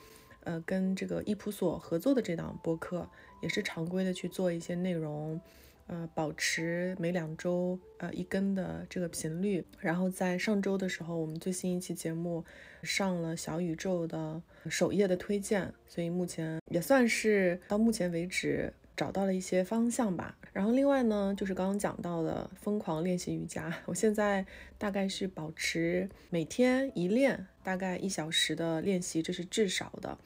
[0.46, 3.10] 呃，跟这个易普所合作的这档播客，
[3.42, 5.40] 也是常规的去做一些内容，
[5.88, 9.64] 呃，保持每两周呃一更的这个频率。
[9.80, 12.44] 然后在上周的时候，我们最新一期节目
[12.82, 18.72] 上了小宇宙的首页的推荐，所以目前也算是到目前为止。
[18.96, 24.46] 找到了一些方向吧，然后另外呢，就是刚刚讲到的疯狂练习瑜伽， 我现在
[24.78, 30.16] 大概是保持每天一练，大概一小时的练习，这是至少的。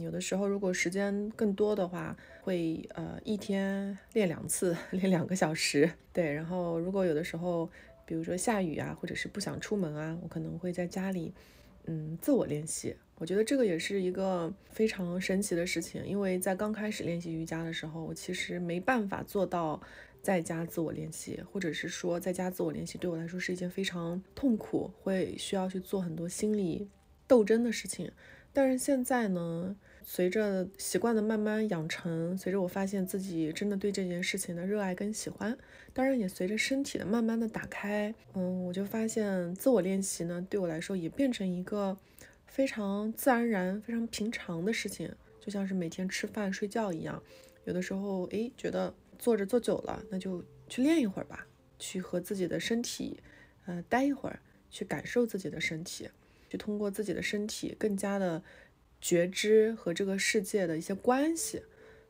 [0.00, 5.90] 有的时候如果时间更多的话，会呃一天练两次， 练两个小时。
[6.12, 7.68] 对，然后如果有的时候，
[8.04, 11.32] 比如说下雨啊，或者是不想出门啊，我可能会在家里，
[11.86, 12.94] 嗯，自我练习。
[13.16, 19.80] 我觉得这个也是一个非常神奇的事情，因为在刚开始练习瑜伽的时候，我其实没办法做到
[20.20, 26.88] 在家自我练习，或者是说在家自我练习对我来说是一件非常痛苦，会需要去做很多心理
[27.28, 28.10] 斗争的事情。
[28.52, 35.56] 但是现在呢，随着习惯的慢慢养成，随着我发现自己真的对这件事情的热爱跟喜欢，
[35.92, 41.98] 当然也随着身体的慢慢的打开，嗯，我就发现自我练习呢，对我来说也变成一个。
[42.44, 45.10] 非常自然而然、非常平常的事情，
[45.40, 47.22] 就像是每天吃饭、睡觉一样。
[47.64, 51.46] 有的时候，哎，觉得坐着坐久了，那就去练一会儿吧，
[51.78, 53.18] 去和自己的身体，
[53.64, 54.38] 呃，待一会儿，
[54.68, 56.10] 去感受自己的身体，
[56.52, 58.42] 去通过自己的身体更加的
[59.00, 61.62] 觉知和这个世界的一些关系。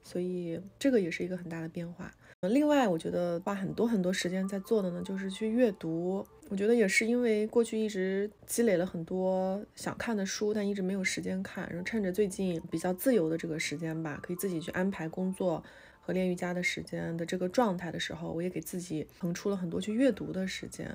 [0.02, 2.12] 所以，这个也是一个很大的变化。
[2.40, 6.26] 另外，我觉得花很多很多时间在做的呢，就是去阅读。
[6.48, 11.68] 我觉得也是因为过去一直积累了很多想看的书，但一直没有时间看。
[11.68, 15.62] 然后趁着最近比较自由的这个时间吧，可以自己去安排工作
[16.00, 20.92] 和练瑜伽的时间的这个状态的时候，我也给自己腾出了很多去阅读的时间。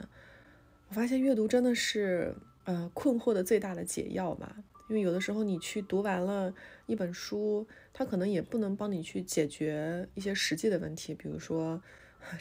[0.90, 2.36] 我发现阅读真的是
[2.68, 4.58] 呃困惑的最大的解药吧。
[4.90, 6.54] 因为有的时候你去读完了
[6.86, 11.82] 一本书，它可能也不能帮你去解决一些实际的问题，比如说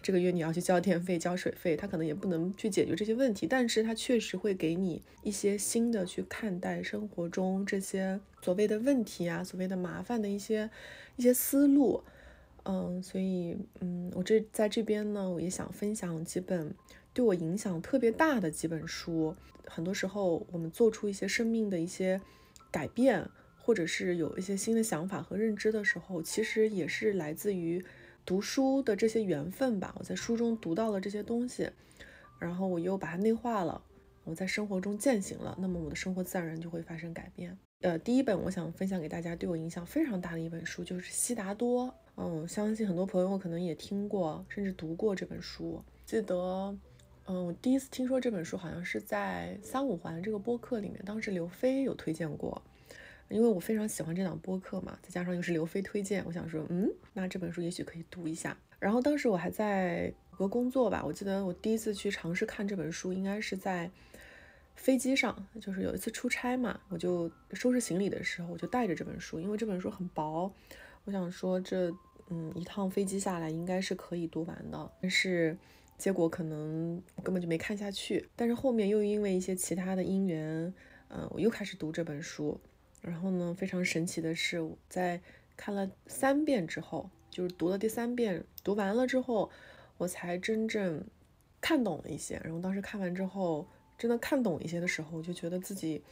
[0.00, 10.70] 这个月你要去交电费、交水费，它可能也不能去解决这些问题，但是它确实会给你一些新的去看待生活中这些所谓的问题啊、所谓的麻烦的一些
[11.16, 12.04] 一些思路。
[12.62, 16.74] 嗯，所以嗯，我这在这边呢，我也想分享几本。
[17.12, 19.34] 对我影响特别大的几本书，
[19.66, 22.20] 很多时候我们做出一些生命的一些
[22.70, 27.85] 改变，或者是有一些新的想法和认知的时候，其实也是来自于
[28.24, 29.94] 读书的这些缘分吧。
[29.98, 31.70] 我在书中读到了这些东西，
[32.38, 33.83] 然后我又把它内化了，
[34.24, 37.57] 我在生活中践行了，那么我的生活自然而然就会发生改变。
[37.81, 41.94] 呃，第一本我想分享给大家，对我影响非常大的一本书就是悉达多。
[42.16, 45.83] 嗯，相信很多朋友可能也听过，甚至读过这本书。
[46.05, 46.76] 记得。
[47.28, 52.62] 嗯，我第一次听说这本书好像是在三五环这个播客里面，当时刘飞有推荐过，
[53.28, 58.56] 因为我非常喜欢这档播客嘛，再加上又是刘飞推荐，我想说，嗯，那这本书也许可以读一下。
[58.78, 63.90] 然后当时我还在谷歌工作吧，我记得我第一次去尝试看这本书，应该是在
[64.76, 70.48] 飞机上，就是有一次出差嘛，我就收拾行李的时候，我就带着这本书，因为这本书很薄，
[71.04, 71.92] 我想说这，
[72.28, 75.58] 嗯，一趟飞机下来应该是可以读完的，但是。
[75.98, 80.72] 结果可能根本就没看下去，但是后面又因为一些其他的因缘，
[81.09, 82.61] 嗯，我又开始读这本书。
[83.00, 85.20] 然后呢，非常神奇的是，在
[85.56, 89.50] 看了三遍之后，就是读了第三遍，读完了之后，
[89.96, 91.02] 我才真正
[91.61, 92.40] 看懂了一些。
[92.44, 96.02] 然后当时看完之后，真的看懂一些的时候，我就觉得自己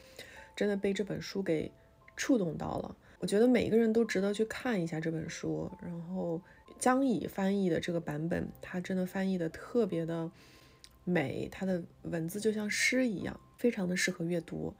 [0.56, 1.70] 真的被这本书给
[2.16, 2.96] 触动到了。
[3.18, 6.40] 我觉得每一个人都值得去看一下这本书，然后。
[6.84, 10.30] 江乙翻译的这个版本，他真的翻译的特别的
[11.04, 14.74] 美，他的文字就像诗一样，非常的适合阅读。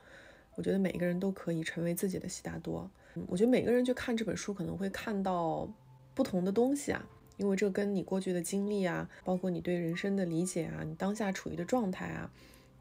[0.55, 2.91] 我觉得每个人都可以成为自己的悉达多。
[3.27, 5.67] 我觉得每个人去看这本书，可能会看到
[6.15, 12.31] 不同的东西啊，因为这跟你过去的经历啊，包括你对人生的理解啊，你当下处于的状态啊，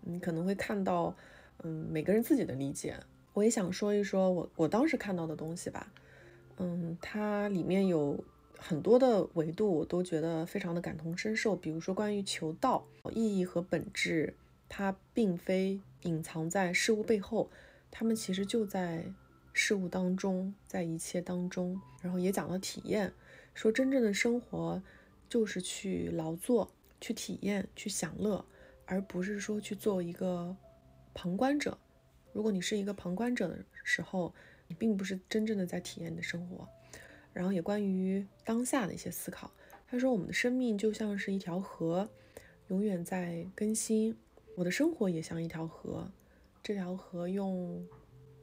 [0.01, 1.15] 你可能会看到，
[1.59, 2.97] 嗯，每个人自己的理解。
[3.31, 5.93] 我也想说一说我我当时看到的东西吧，
[6.57, 8.21] 嗯，它里面有。
[8.65, 14.37] 很多的维度我都觉得非常的感同身受，比如说关于求道意义和本质，
[14.69, 17.51] 它并非隐藏在事物背后，
[17.91, 19.03] 他们其实就在
[19.51, 21.81] 事物当中，在一切当中。
[22.01, 23.11] 然后也讲了体验，
[23.53, 24.81] 说真正的生活
[25.27, 26.71] 就是去劳作、
[27.01, 28.45] 去体验、去享乐，
[28.85, 30.55] 而不是说去做一个
[31.13, 31.77] 旁观者。
[32.31, 34.33] 如果你是一个旁观者的时候，
[34.69, 36.65] 你并不是真正的在体验你的生活。
[37.33, 39.51] 然后也关于当下的一些思考。
[39.87, 42.09] 他说：“我们的生命就像是一条河，
[42.69, 44.15] 永远在更新。
[44.55, 46.11] 我的生活也像一条河，
[46.63, 47.85] 这条河用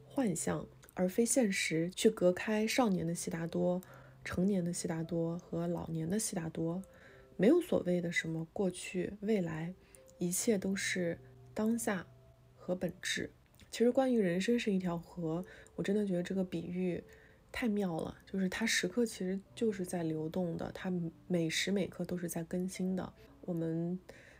[0.04, 3.80] 幻象而非现实去隔开少年的悉达多、
[4.24, 6.82] 成年的悉达多和老年的悉达多。
[7.36, 9.74] 没有所谓的什么过去、未来，
[10.18, 11.18] 一切都是
[11.54, 12.06] 当下
[12.56, 13.30] 和本质。
[13.70, 17.02] 其实关于人生是一条河，我真的觉得这个比喻。”
[17.52, 20.92] 太妙了，就是它时刻其实就是在流动的，它
[21.26, 23.12] 每时每刻都是在更新的。
[23.42, 23.98] 我们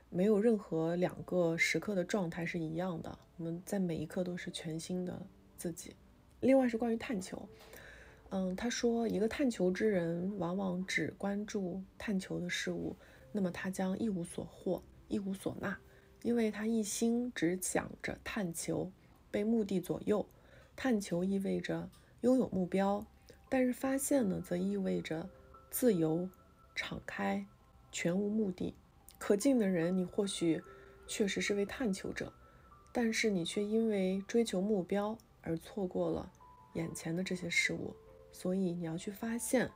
[0.08, 5.94] 没有任何两个时刻的状态是一样的，我们在每一刻都是全新的自己。
[6.40, 7.48] 另外是关于探求，
[8.30, 12.96] 嗯，他说一个探求之人往往只关注探求的事物，
[13.32, 15.78] 那么他将一无所获，一无所纳，
[16.22, 18.90] 因为他一心只想着探求，
[19.30, 20.24] 被目的左右。
[20.76, 21.90] 探求意味着。
[22.22, 23.04] 拥有目标，
[23.48, 25.28] 但是发现呢，则意味着
[25.70, 26.28] 自由、
[26.74, 27.46] 敞开、
[27.90, 28.74] 全无目的。
[29.18, 30.62] 可敬的人，你或许
[31.06, 32.32] 确实是位探求者，
[32.92, 36.30] 但是你却因为追求目标而错过了
[36.74, 37.94] 眼前的这些事物。
[38.32, 39.70] 所以你要去发现，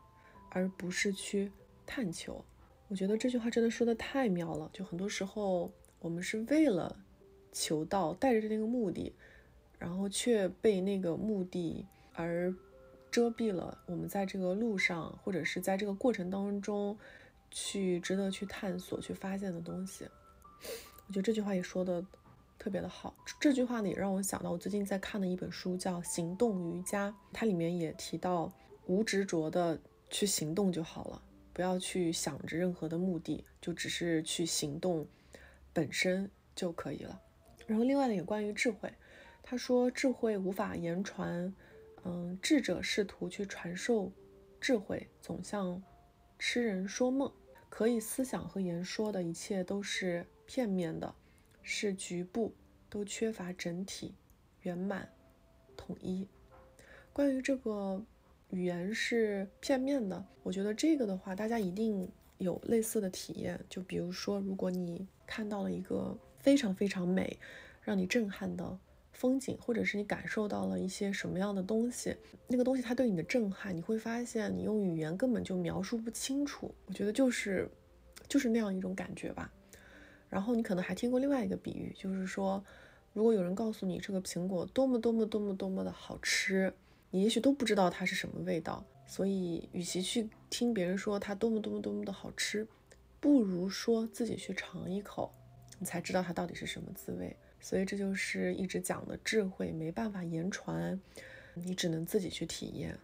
[0.51, 1.51] 而不是去
[1.87, 2.45] 探求。
[2.89, 4.71] 我觉得这句话真的说的太妙了。
[4.73, 6.97] 就很多时候，我们是为了
[7.53, 9.15] 求道，带着这个目的。
[9.77, 12.55] 然后却被那个目的而
[13.11, 16.99] 遮蔽了我们在这个路上或者是在这个过程当中
[17.51, 20.09] 去值得去探索、去发现的东西。
[21.07, 22.05] 我觉得这句话也说的
[22.59, 23.15] 特别的好。
[23.39, 28.53] 这句话呢也让我想到我最近在看的一本书，叫《行动瑜伽》，它里面也提到
[28.87, 29.79] 无执着的
[30.11, 31.23] 去行动就好了，
[31.53, 35.07] 不要去想着任何的目的，就只是去行动
[35.73, 37.21] 本身就可以了。
[37.67, 38.93] 然后另外呢，也关于智慧，
[39.43, 41.55] 他说智慧无法言传，
[42.05, 44.13] 嗯，智者试图去传授
[44.61, 45.83] 智慧，总像
[46.39, 47.33] 痴人说梦，
[47.69, 50.27] 可以思想和言说的一切都是。
[50.47, 51.15] 片面的，
[51.63, 52.55] 是局部，
[52.91, 54.15] 都缺乏整体、
[54.61, 55.11] 圆满、
[55.75, 56.29] 统一。
[57.15, 58.05] 关于这个
[58.51, 63.59] 语言是片面的，我觉得这个的话，大家一定有类似的体验。
[63.71, 67.39] 就比如说，如果你看到了一个非常非常美、
[67.81, 68.79] 让你震撼的
[69.15, 72.15] 风景，或者是你感受到了一些什么样的东西，
[72.49, 76.75] 那个东西它对你的震撼，你会发现你用语言根本就描述不清楚。
[76.85, 77.71] 我觉得就是
[78.29, 79.51] 就是那样一种感觉吧。
[80.29, 82.63] 然后你可能还听过另外一个比喻，就是说，
[83.13, 86.75] 如果有人告诉你这个苹果多么多么多么多么的好吃，
[87.11, 88.85] 你也许都不知道它是什么味道。
[89.07, 92.67] 所以，与其去听别人说它多么多么多么的好吃，
[93.21, 95.31] 不如说自己去尝一口，
[95.79, 97.37] 你才知道它到底是什么滋味。
[97.65, 101.01] 所以，这就是一直讲的智慧，没办法言传，
[101.55, 102.95] 你只能自己去体验。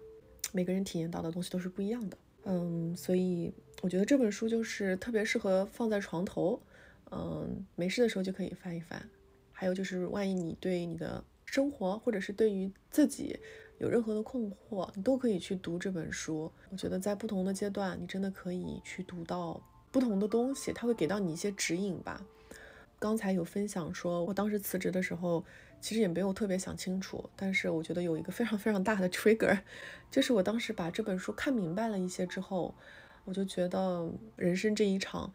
[0.53, 2.18] 每个人体验到的东西都是不一样的。
[2.44, 6.61] 嗯，所以我觉得这本书就是特别适合放在床头。
[7.11, 9.03] 嗯，没事的时候就可以翻一翻。
[9.51, 13.40] 还有就是，万一你对你的生活，或者是对于自己
[13.79, 16.53] 有任何的困惑，你都可以去读这本书。
[16.68, 19.59] 我觉得在不同的阶段，你真的可以去读到
[19.90, 22.23] 不同的东西，它会给到你一些指引吧。
[23.01, 25.43] 刚才有分享说，我当时辞职的时候，
[25.81, 29.59] 其实也没有特别想清楚，但是我觉得有一个非常非常大的 trigger，
[30.13, 32.75] 就是我当时把这本书看明白了一些之后，
[33.25, 35.33] 我就觉得人生这一场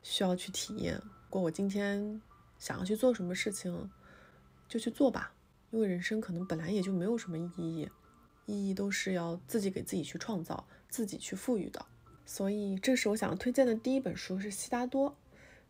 [0.00, 0.94] 需要去体验。
[0.94, 2.22] 如果我今天
[2.56, 3.90] 想要去做什么事情，
[4.68, 5.34] 就去做吧，
[5.70, 7.90] 因为人生可能本来也就没有什么意义，
[8.46, 11.84] 意义都是要自己给自己去创造、自己去赋予的。
[12.24, 15.16] 所以，这是我想要推荐的第一本书，是悉达多。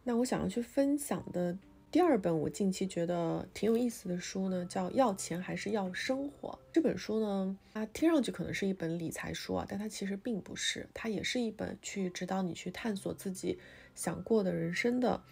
[0.09, 1.55] 那我想要去分享的
[1.91, 6.49] 第二本，我近期觉得挺有意思的书呢，叫《要钱还是要生活》。
[6.73, 13.59] 这本书呢，它听上去可能是一本理财书啊，但它其实并不是，它也是一本去指导你去探索自己
[13.95, 15.23] 想过的人生的。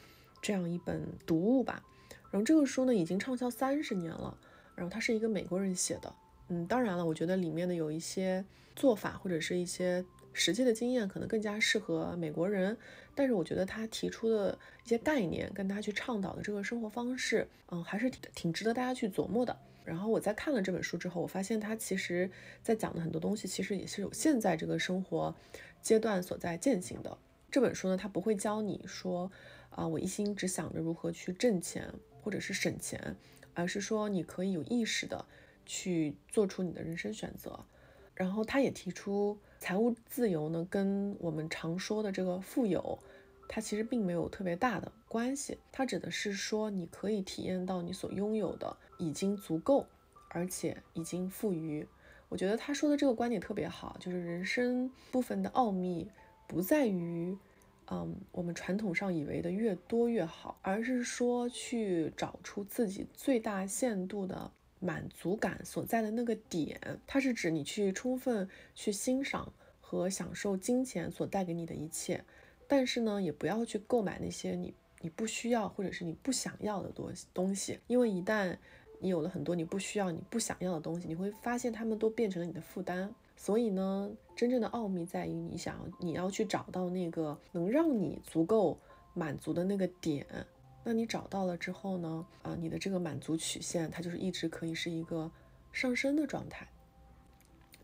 [0.42, 1.82] 这样一本读物吧，
[2.30, 4.36] 然后这个书呢已经畅销三十年了，
[4.74, 6.14] 然后它是一个美国人写的，
[6.48, 10.04] 嗯，当然了，我觉得里面的有一些做法或者是一些
[10.36, 12.76] 实际的经验可能更加适合美国人，
[13.14, 19.58] 但是我觉得他提出的一些概念跟他去倡导的这个生活方式，嗯，还是挺挺值得大家去琢磨的。
[19.84, 22.30] 然后我在看了这本书之后，我发现他其实
[22.62, 25.34] 在讲的很多东西，其实也是有现在这个生活
[25.80, 27.16] 阶段所在践行的。
[27.50, 29.32] 这本书呢，它不会教你说。
[29.70, 33.14] 啊，我一心只想着如何去挣钱或者是省钱，
[33.52, 35.26] 而是说你可以有意识的
[35.66, 37.66] 去做出你的人生选择。
[38.16, 42.98] 然后他也提出，财务自由呢，跟我们常说的这个富有，
[43.46, 45.58] 它其实并没有特别大的关系。
[45.70, 49.86] 它指的是说，你可以体验到你所拥有的已经足够，
[50.30, 51.86] 而且已经富余。
[52.28, 56.10] 我觉得他说的这个观点特别好，就是人生部分的奥秘
[56.48, 57.36] 不在于。
[57.88, 66.80] 嗯，我们传统上以为的越多越好，而是说去找出自己最大限度的满足感所在的那个点。
[67.06, 72.24] 它是指你去充分去欣赏和享受金钱所带给你的一切，
[72.66, 78.56] 但是呢，也不要去购买那些你你不需要或者是你不想要的东东西，因为一旦
[79.00, 83.14] 你有了很多你不需要、你不想要的东西，你会发现他们都变成了你的负担。
[83.36, 88.78] 所以呢，真正的奥秘在于你想要你要去找到那个能让你足够
[89.12, 90.26] 满足的那个点。
[90.88, 95.28] 那你找到了之后呢，啊，你的这个满足曲线它就是一直可以是一个
[95.72, 96.64] 上升的状态。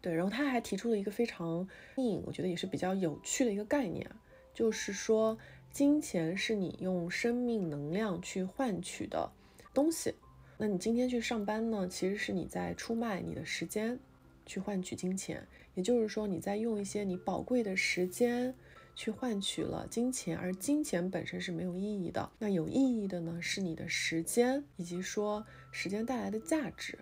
[0.01, 4.09] 对，然后他还提出了一个非常硬，我觉得也是比较有趣的一个概念，
[4.55, 5.37] 就是说
[5.73, 9.29] 金钱是你用生命能量去换取的
[9.75, 10.15] 东西。
[10.57, 13.99] 那你今天去上班呢，其实是你在出卖你的时间。
[14.45, 18.53] 去换取金钱，也就是说，你在用一些你宝贵的时间
[18.95, 22.31] 去换取了金钱，而金钱本身是没有意义的。
[22.39, 26.99] 那有意义的呢，是你的时间，以及说时间带来的价值。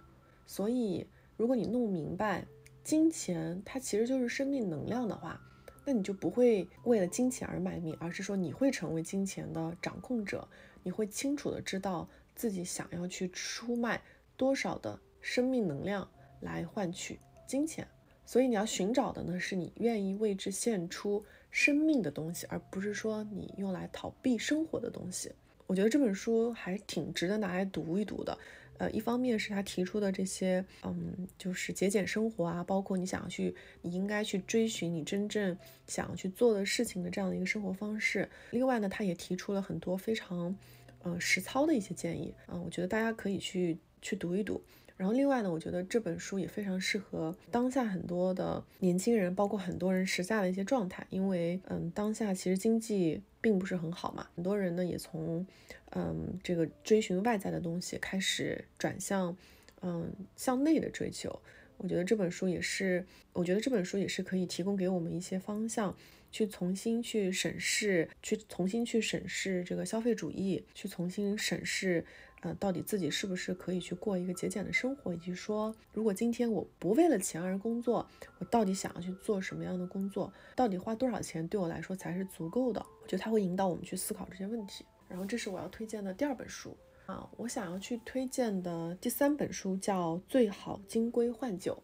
[0.46, 2.46] 所以，如果你弄明白
[2.82, 5.40] 金钱它其实就是生命能量的话，
[5.84, 10.48] 那你就不会为了金钱而卖命，而是说你会成为金钱的掌控者，
[10.82, 14.02] 你会清楚的知道自己想要去出卖。
[14.36, 16.10] 多少的生命能量
[16.40, 17.86] 来换取金钱。
[18.24, 25.30] 所以你要寻找的呢，是你愿意为之献出生命的东西，而不是说你用来逃避生活的东西。
[25.66, 28.36] 我觉得这本书还挺值得拿来读一读的。
[28.78, 35.54] 呃，一方面是他提出的这些，嗯，就是节俭生活啊，包括你想要去，你应该去追寻你真正
[35.86, 38.26] 想要去做的事情的这样的一个生活方式。
[38.52, 40.56] 另外呢，他也提出了很多非常，
[41.02, 44.62] 呃，实操的一些建议嗯，我觉得大家可以去去读一读。
[45.00, 55.46] 然后另外呢，我觉得这本书也非常适合当下很多的年轻人，包括很多人时下的一些状态，因为嗯，当下其实经济并不是很好嘛，很多人呢也从
[55.92, 59.34] 嗯这个追寻外在的东西开始转向
[59.80, 61.40] 嗯向内的追求。
[61.78, 65.96] 我觉得这本书也是，我觉得这本书也是可以提供给我们一些方向，
[66.30, 72.04] 去重新去审视，去重新去审视这个消费主义，去重新审视。
[72.42, 78.06] 呃，到底自己是不是可以去过一个节俭的生活，以及说，如果今天我不为了钱而工作，
[78.38, 80.32] 我到底想要去做什么样的工作？
[80.56, 82.80] 到底花多少钱对我来说才是足够的？
[83.02, 84.86] 我觉得它会引导我们去思考这些问题。
[85.06, 86.74] 然后，这是我要推荐的第二本书
[87.04, 87.28] 啊。
[87.36, 91.82] 我想要去推荐的第三本书叫《最好金龟换酒》，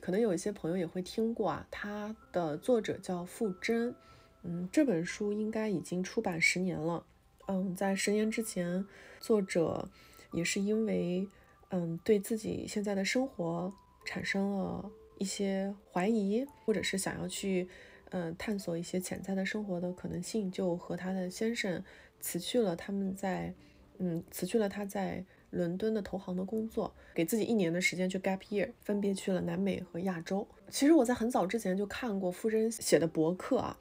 [0.00, 1.66] 可能有一些朋友也会听过啊。
[1.70, 3.94] 它的作者叫傅真，
[4.42, 7.06] 嗯，这本书应该已经出版十年了。
[7.50, 8.84] 嗯，在十年之前，
[9.20, 9.88] 作者
[10.32, 11.26] 也是因为
[11.70, 13.72] 嗯对自己现在的生活
[14.04, 17.66] 产生了一些怀疑，或者是想要去
[18.10, 21.82] 嗯探索一些潜在的生活的可能性，就和他的先生
[22.20, 23.54] 辞去了他们在
[23.96, 30.46] 嗯辞去了他在伦敦的投行的工作，给自己一年的时间去 gap year，分别去了南美和亚洲。
[30.70, 33.78] 其实我在很早之前就看过傅真写的博客啊。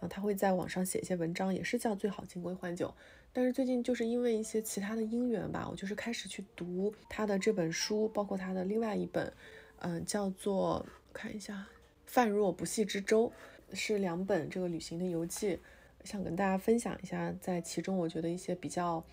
[0.00, 2.94] 啊，他会在网上写一些文章，也是叫最好金龟换酒。
[3.32, 9.32] 但是最近就是因为一些其他的因缘吧，我就是开始去读他的这本书，包括他的另外一本，
[9.80, 11.54] 嗯，叫做看一下
[12.06, 13.32] 《泛若不系之舟》，
[13.76, 15.58] 是两本这个旅行的游记，
[16.04, 19.04] 想跟大家分享一下，在其中我觉得一些比较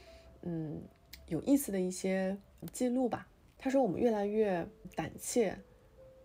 [0.43, 0.80] 嗯
[1.28, 2.38] 有意思的一些
[2.71, 3.28] 记录吧。
[3.57, 5.57] 他说我们越来越胆怯、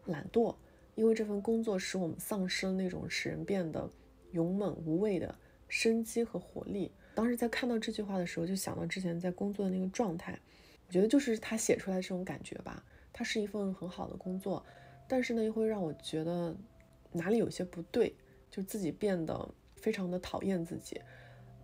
[0.07, 0.55] 懒惰，
[0.95, 3.91] 因为这份工作使我们丧失了那种使人变得。
[4.33, 5.35] 勇猛无畏的
[5.67, 6.93] 生机和活力。
[7.17, 10.39] 当时在看到这句话的时候，就想到之前在工作的那个状态。
[10.87, 12.85] 我觉得就是他写出来这种感觉吧。
[13.13, 14.65] 它是一份很好的工作，
[15.09, 16.57] 但是呢，又会让我觉得
[17.11, 18.15] 哪里有些不对，
[18.53, 21.01] 就自己变得非常的讨厌自己。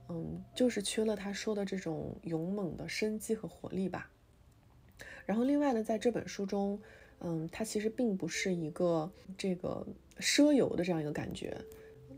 [0.09, 4.11] 嗯，就是缺了他说的这种勇猛的生机和活力吧。
[5.25, 6.81] 然后另外呢，在这本书中，
[7.19, 9.87] 嗯，他其实并不是一个这个
[10.19, 11.57] 奢游的这样一个感觉。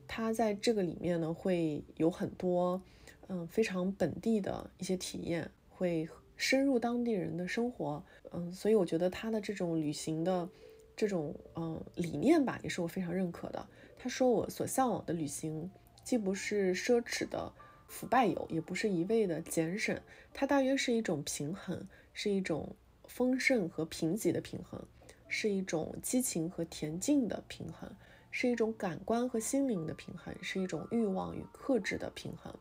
[0.06, 2.82] 他在这个里面呢，会有很多，
[3.28, 10.48] 嗯，非常本地的一些体验，会深入当地人的生活，嗯，所以我觉得他的这种旅行的
[10.96, 13.66] 这种嗯理念吧，也是我非常认可的。
[13.98, 15.70] 他说我所向往的旅行，
[16.04, 17.52] 既不是奢侈的
[17.88, 20.00] 腐败游，也不是一味的俭省，
[20.32, 21.84] 它大约是一种平衡，
[22.14, 22.76] 是一种
[23.08, 24.80] 丰盛和贫瘠的平衡，
[25.26, 27.90] 是一种激情和恬静的平衡。
[28.30, 32.54] 是一种感官和心灵的平衡，是一种欲望与克制的平衡。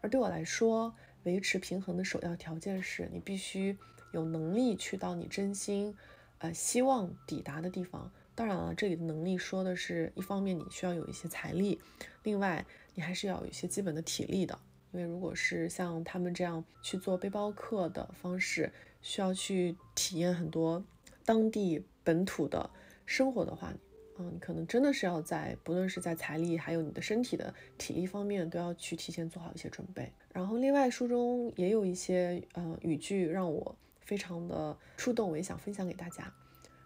[0.00, 3.78] 而对我来说，维持平衡的首要条件是你必须
[4.10, 5.96] 有能力去到你真心，
[6.38, 8.10] 呃，希望抵达的地方。
[8.34, 11.80] 当然了，这里的能力说的是一方面你需要有一些财力，
[12.24, 14.58] 另外你还是要有一些基本的体力的。
[14.92, 18.72] 因为如果是像他们这样去做背包客的方式，
[19.02, 20.84] 需要去体验很多
[21.24, 22.70] 当地本土的
[23.04, 23.74] 生活的话，
[24.18, 30.12] 嗯，你可能真的是要在，不论是在财力，还有你的身体的体力方面，都要去提前做好一些准备。
[30.32, 36.32] 然后，另外书中也有一些呃语句让我非常的触动，我也想分享给大家。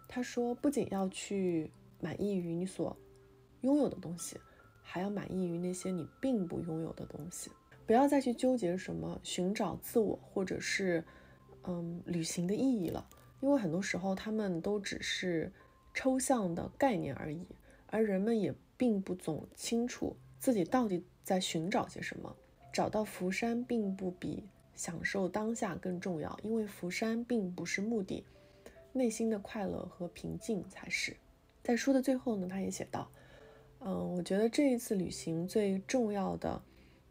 [0.07, 2.97] 他说，不仅要去满意于你所
[3.61, 4.37] 拥有的东西，
[4.89, 7.51] 还要满意于那些你并不拥有的东西。
[7.85, 11.03] 不要再去纠结什么寻找自我，或者是
[11.63, 13.07] 嗯旅行的意义了，
[13.41, 15.51] 因为很多时候他们都只是。
[15.91, 17.45] 抽象的概念而已，
[17.87, 22.33] 而人们也并不总清楚自己到底在寻找些什么。
[22.71, 28.23] 找到福山并不比享受当下更重要，因为福山并不是目的，
[28.93, 31.17] 内心的快乐和平静才是。
[31.63, 33.09] 在书的最后呢，他也写道
[33.79, 36.61] ：“嗯，我觉得这一次旅行最重要的，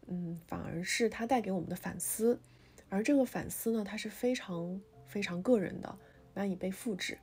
[0.07, 2.39] 嗯，反而是它带给我们的反思，
[2.89, 5.97] 而这个反思呢，它是非常非常个人的，
[6.33, 7.17] 难以被复制。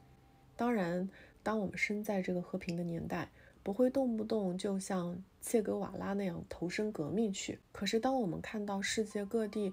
[0.57, 1.09] 当然。”
[1.47, 3.31] 当我们身在这个和平的年代，
[3.63, 7.61] 不会动不动就像切格瓦拉那样投身革命去。
[7.71, 9.73] 可是，当我们看到世界各地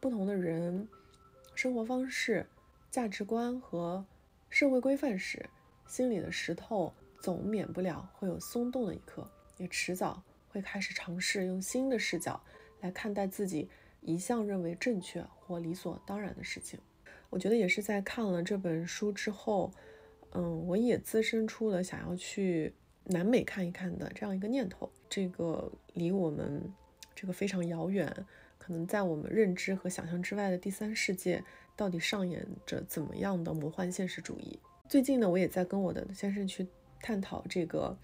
[0.00, 0.88] 不同的人、
[1.54, 2.44] 生活方式、
[2.90, 4.04] 价值观和
[4.50, 5.48] 社会规范时，
[5.86, 6.92] 心里的石头
[7.22, 12.42] 总免不了会有松动的一刻，也迟早会开始尝试用新的视角
[12.80, 13.70] 来看待自己
[14.00, 16.80] 一向认为正确或理所当然的事情。
[17.30, 19.72] 我觉得也是在看了这本书之后，
[20.32, 24.90] 嗯，我也滋生出了想要去南美看一看的这样一个念头。
[25.08, 26.60] 这个离我们
[27.14, 28.12] 这个非常遥远，
[28.58, 31.44] 可能在我们认知和想象之外的第三世界，
[31.76, 34.58] 到底上演着怎么样的魔幻现实主义？
[34.88, 36.66] 最近呢，我也在跟我的先生去
[37.02, 37.98] 探讨这个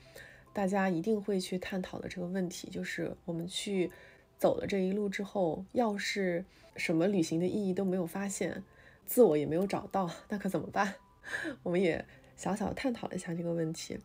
[0.52, 3.90] 大家一定会去探讨的这个问题，就是我们去
[4.36, 6.44] 走了这一路之后，要是
[6.76, 8.62] 什么旅行的意义都没有发现，
[9.06, 10.96] 自我也没有找到，那可怎么办？
[11.62, 12.04] 我们也
[12.36, 13.98] 小小探讨了一下这个问题，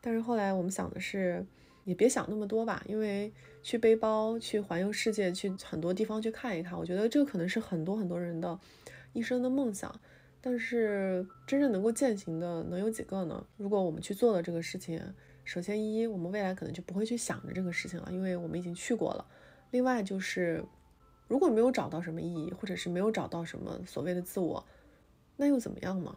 [0.00, 1.44] 但是后来我们想的是。
[1.84, 3.30] 也别想那么多吧，因为
[3.62, 8.58] 去背包、去环游世界、去很多地方去看一看，我觉得这可能是很多很多人的
[9.12, 10.00] 一生的梦想。
[10.46, 13.46] 但是真正能够践行的能有几个呢？
[13.56, 15.00] 如果我们去做了这个事情，
[15.42, 19.26] 首先一，我们未来可能就不会去想着这个事情了，因为我们已经去过了。
[19.70, 20.62] 另外就是，
[21.28, 24.62] 如果没有找到什么意义，或者是没有找到什么所谓的自我，
[25.36, 26.14] 那又怎么样呢？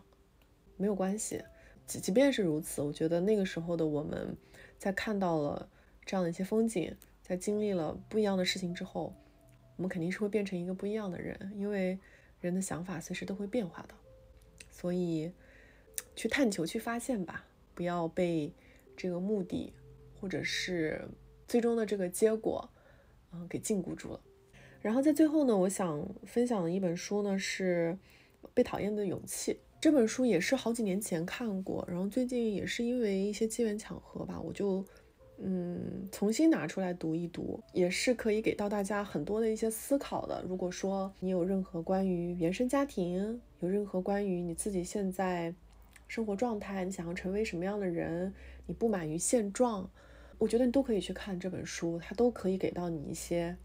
[0.75, 1.41] 没有关系，
[1.85, 4.35] 即即便是如此，我觉得那个时候的我们。
[4.77, 5.67] 在看到了
[6.05, 9.15] 这样的一些风景，在经历了不一样的事情之后，
[9.75, 11.97] 我们肯定是会变成一个不一样的人，因为
[12.39, 13.95] 人的想法随时都会变化的。
[14.79, 15.31] 所以，
[16.15, 18.53] 去探求、去发现吧，不要被
[18.95, 19.73] 这个目的
[20.21, 21.01] 或者是
[21.47, 22.69] 最终的这个结果，
[23.31, 24.21] 嗯，给禁锢住了。
[24.79, 27.97] 然后在最后呢，我想分享的一本书呢是
[28.53, 29.53] 《被讨厌的勇气》。
[29.81, 34.85] 这本书也是好几年前看过，然后最近也是因为一些机缘巧合吧，我就
[35.39, 40.43] 嗯重新拿出来读一读，也是可以给到大家很多的一些思考的。
[40.47, 45.53] 如果说你有任何关于原生家庭，有任何关于你自己现在
[46.07, 48.33] 生活状态，你想要成为什么样的人，
[48.65, 49.89] 你不满于现状，
[50.37, 53.55] 我觉得你都可以去看这本书，它都可以给到你一些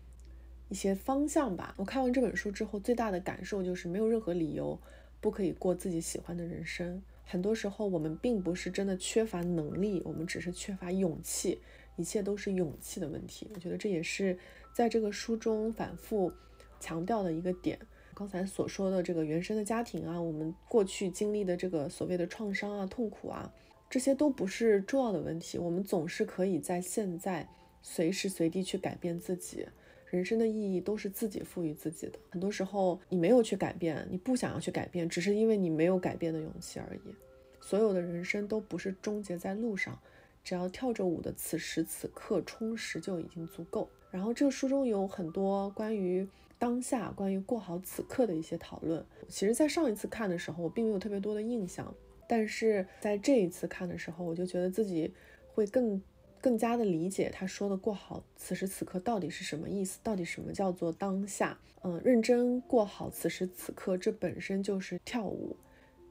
[0.68, 1.74] 一些方向吧。
[1.78, 4.78] 我看完这本书之后，最大的感受就是没有任何理由。
[5.20, 7.00] 不可以过自己喜欢的人生。
[7.32, 11.62] 很多时候，我们并不是真的缺乏能力，我们只是缺乏勇气。
[11.96, 13.48] 一切都是勇气的问题。
[13.54, 14.38] 我觉得这也是
[14.74, 16.30] 在这个书中反复
[16.78, 17.78] 强调的一个点。
[18.12, 23.50] 刚才所说的这个原生的家庭啊，我们过去经历的这个所谓的创伤啊、痛苦啊，
[23.88, 25.56] 这些都不是重要的问题。
[25.56, 27.48] 我们总是可以在现在
[27.80, 29.66] 随时随地去改变自己。
[30.12, 32.18] 人生的意义都是自己赋予自己的。
[32.28, 37.14] 很多时候，你没有去改变，你不想要去改变，只是因为你没有改变的勇气而已。
[37.62, 39.98] 所有的人生都不是终结在路上，
[40.44, 43.88] 只要跳着舞的此时此刻充实就已经足够。
[44.10, 49.02] 然后，这个书中有很多关于当下、关于过好此刻的一些讨论。
[49.28, 51.94] 其实，在上一次看的时候，我并没有特别多的印象，
[52.28, 55.10] 但是在这一次看的时候，我就觉得自己
[55.54, 56.02] 会更。
[56.42, 61.56] 更加的理解他说的过好此时此刻到底是什么意思，到底什么叫做当下？
[61.82, 65.56] 嗯，认真过好此时此刻，这本身就是跳舞。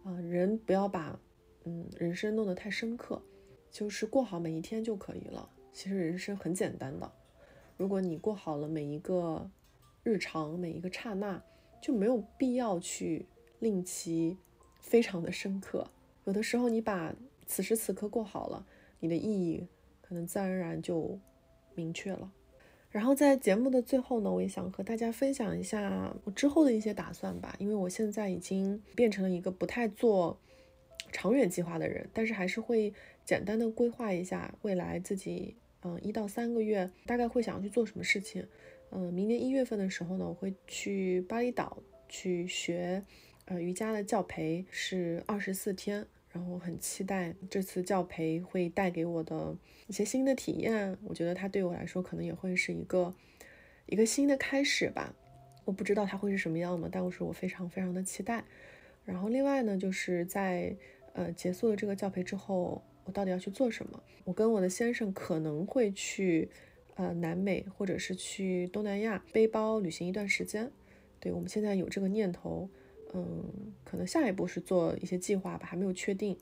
[0.04, 1.20] 啊，人不要把
[1.66, 3.22] 嗯人生弄得太深刻，
[3.70, 5.50] 就是过好每一天就可以了。
[5.74, 7.12] 其实人生很简单的，
[7.78, 9.50] 如果你过好了每一个
[10.04, 11.44] 日常，每一个刹那，
[11.82, 13.28] 就没有必要去
[13.60, 14.38] 令其
[14.80, 15.92] 非常的深刻。
[16.24, 17.14] 有的时候你把
[17.46, 18.66] 此时此刻过好了，
[19.02, 19.68] 你的意义。
[20.12, 21.18] 可能自然而然就
[21.74, 22.30] 明确了。
[22.89, 27.55] 然后在节目的最后呢，我也想和大家分享一下我之后的一些打算吧。
[27.59, 30.38] 因为我现在已经变成了一个不太做
[31.14, 32.93] 长远计划的人，但是还是会
[33.24, 38.45] 简单的规划一下未来自己，嗯，一到三个月大概会想要去做什么事情。
[38.89, 41.78] 嗯，明年一月份的时候呢，我会去巴厘岛
[42.09, 43.01] 去学，
[43.45, 46.05] 呃，瑜伽的教培是二十四天。
[46.34, 49.54] 然后我很期待这次教培会带给我的
[49.88, 53.14] 一些新的体验，我觉得它对我来说可能也会是一个
[53.86, 55.14] 一个新的开始吧。
[55.66, 58.46] 我不知道它会是什么样的，但我是我非常非常的期待。
[59.04, 60.76] 然后另外呢，就是在
[61.14, 64.02] 呃结束了这个教培之后，我到底要去做什么？
[64.24, 66.50] 我跟我的先生可能会去
[66.96, 70.72] 呃南美或者是去东南亚背包旅行一段时间。
[71.20, 72.70] 对我们现在有这个念头。
[73.14, 76.38] 嗯，可能下一步是做一些计划吧，还没有确定，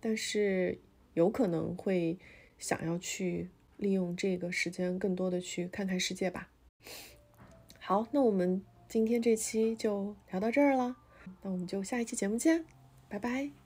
[0.00, 0.78] 但是
[1.14, 2.18] 有可能会
[2.58, 6.48] 想要去利用这个时间，更多的去看看世界吧。
[7.80, 10.96] 好，那我们今天这期就聊到这儿了，
[11.42, 12.64] 那我们就下一期节目见，
[13.08, 13.61] 拜拜。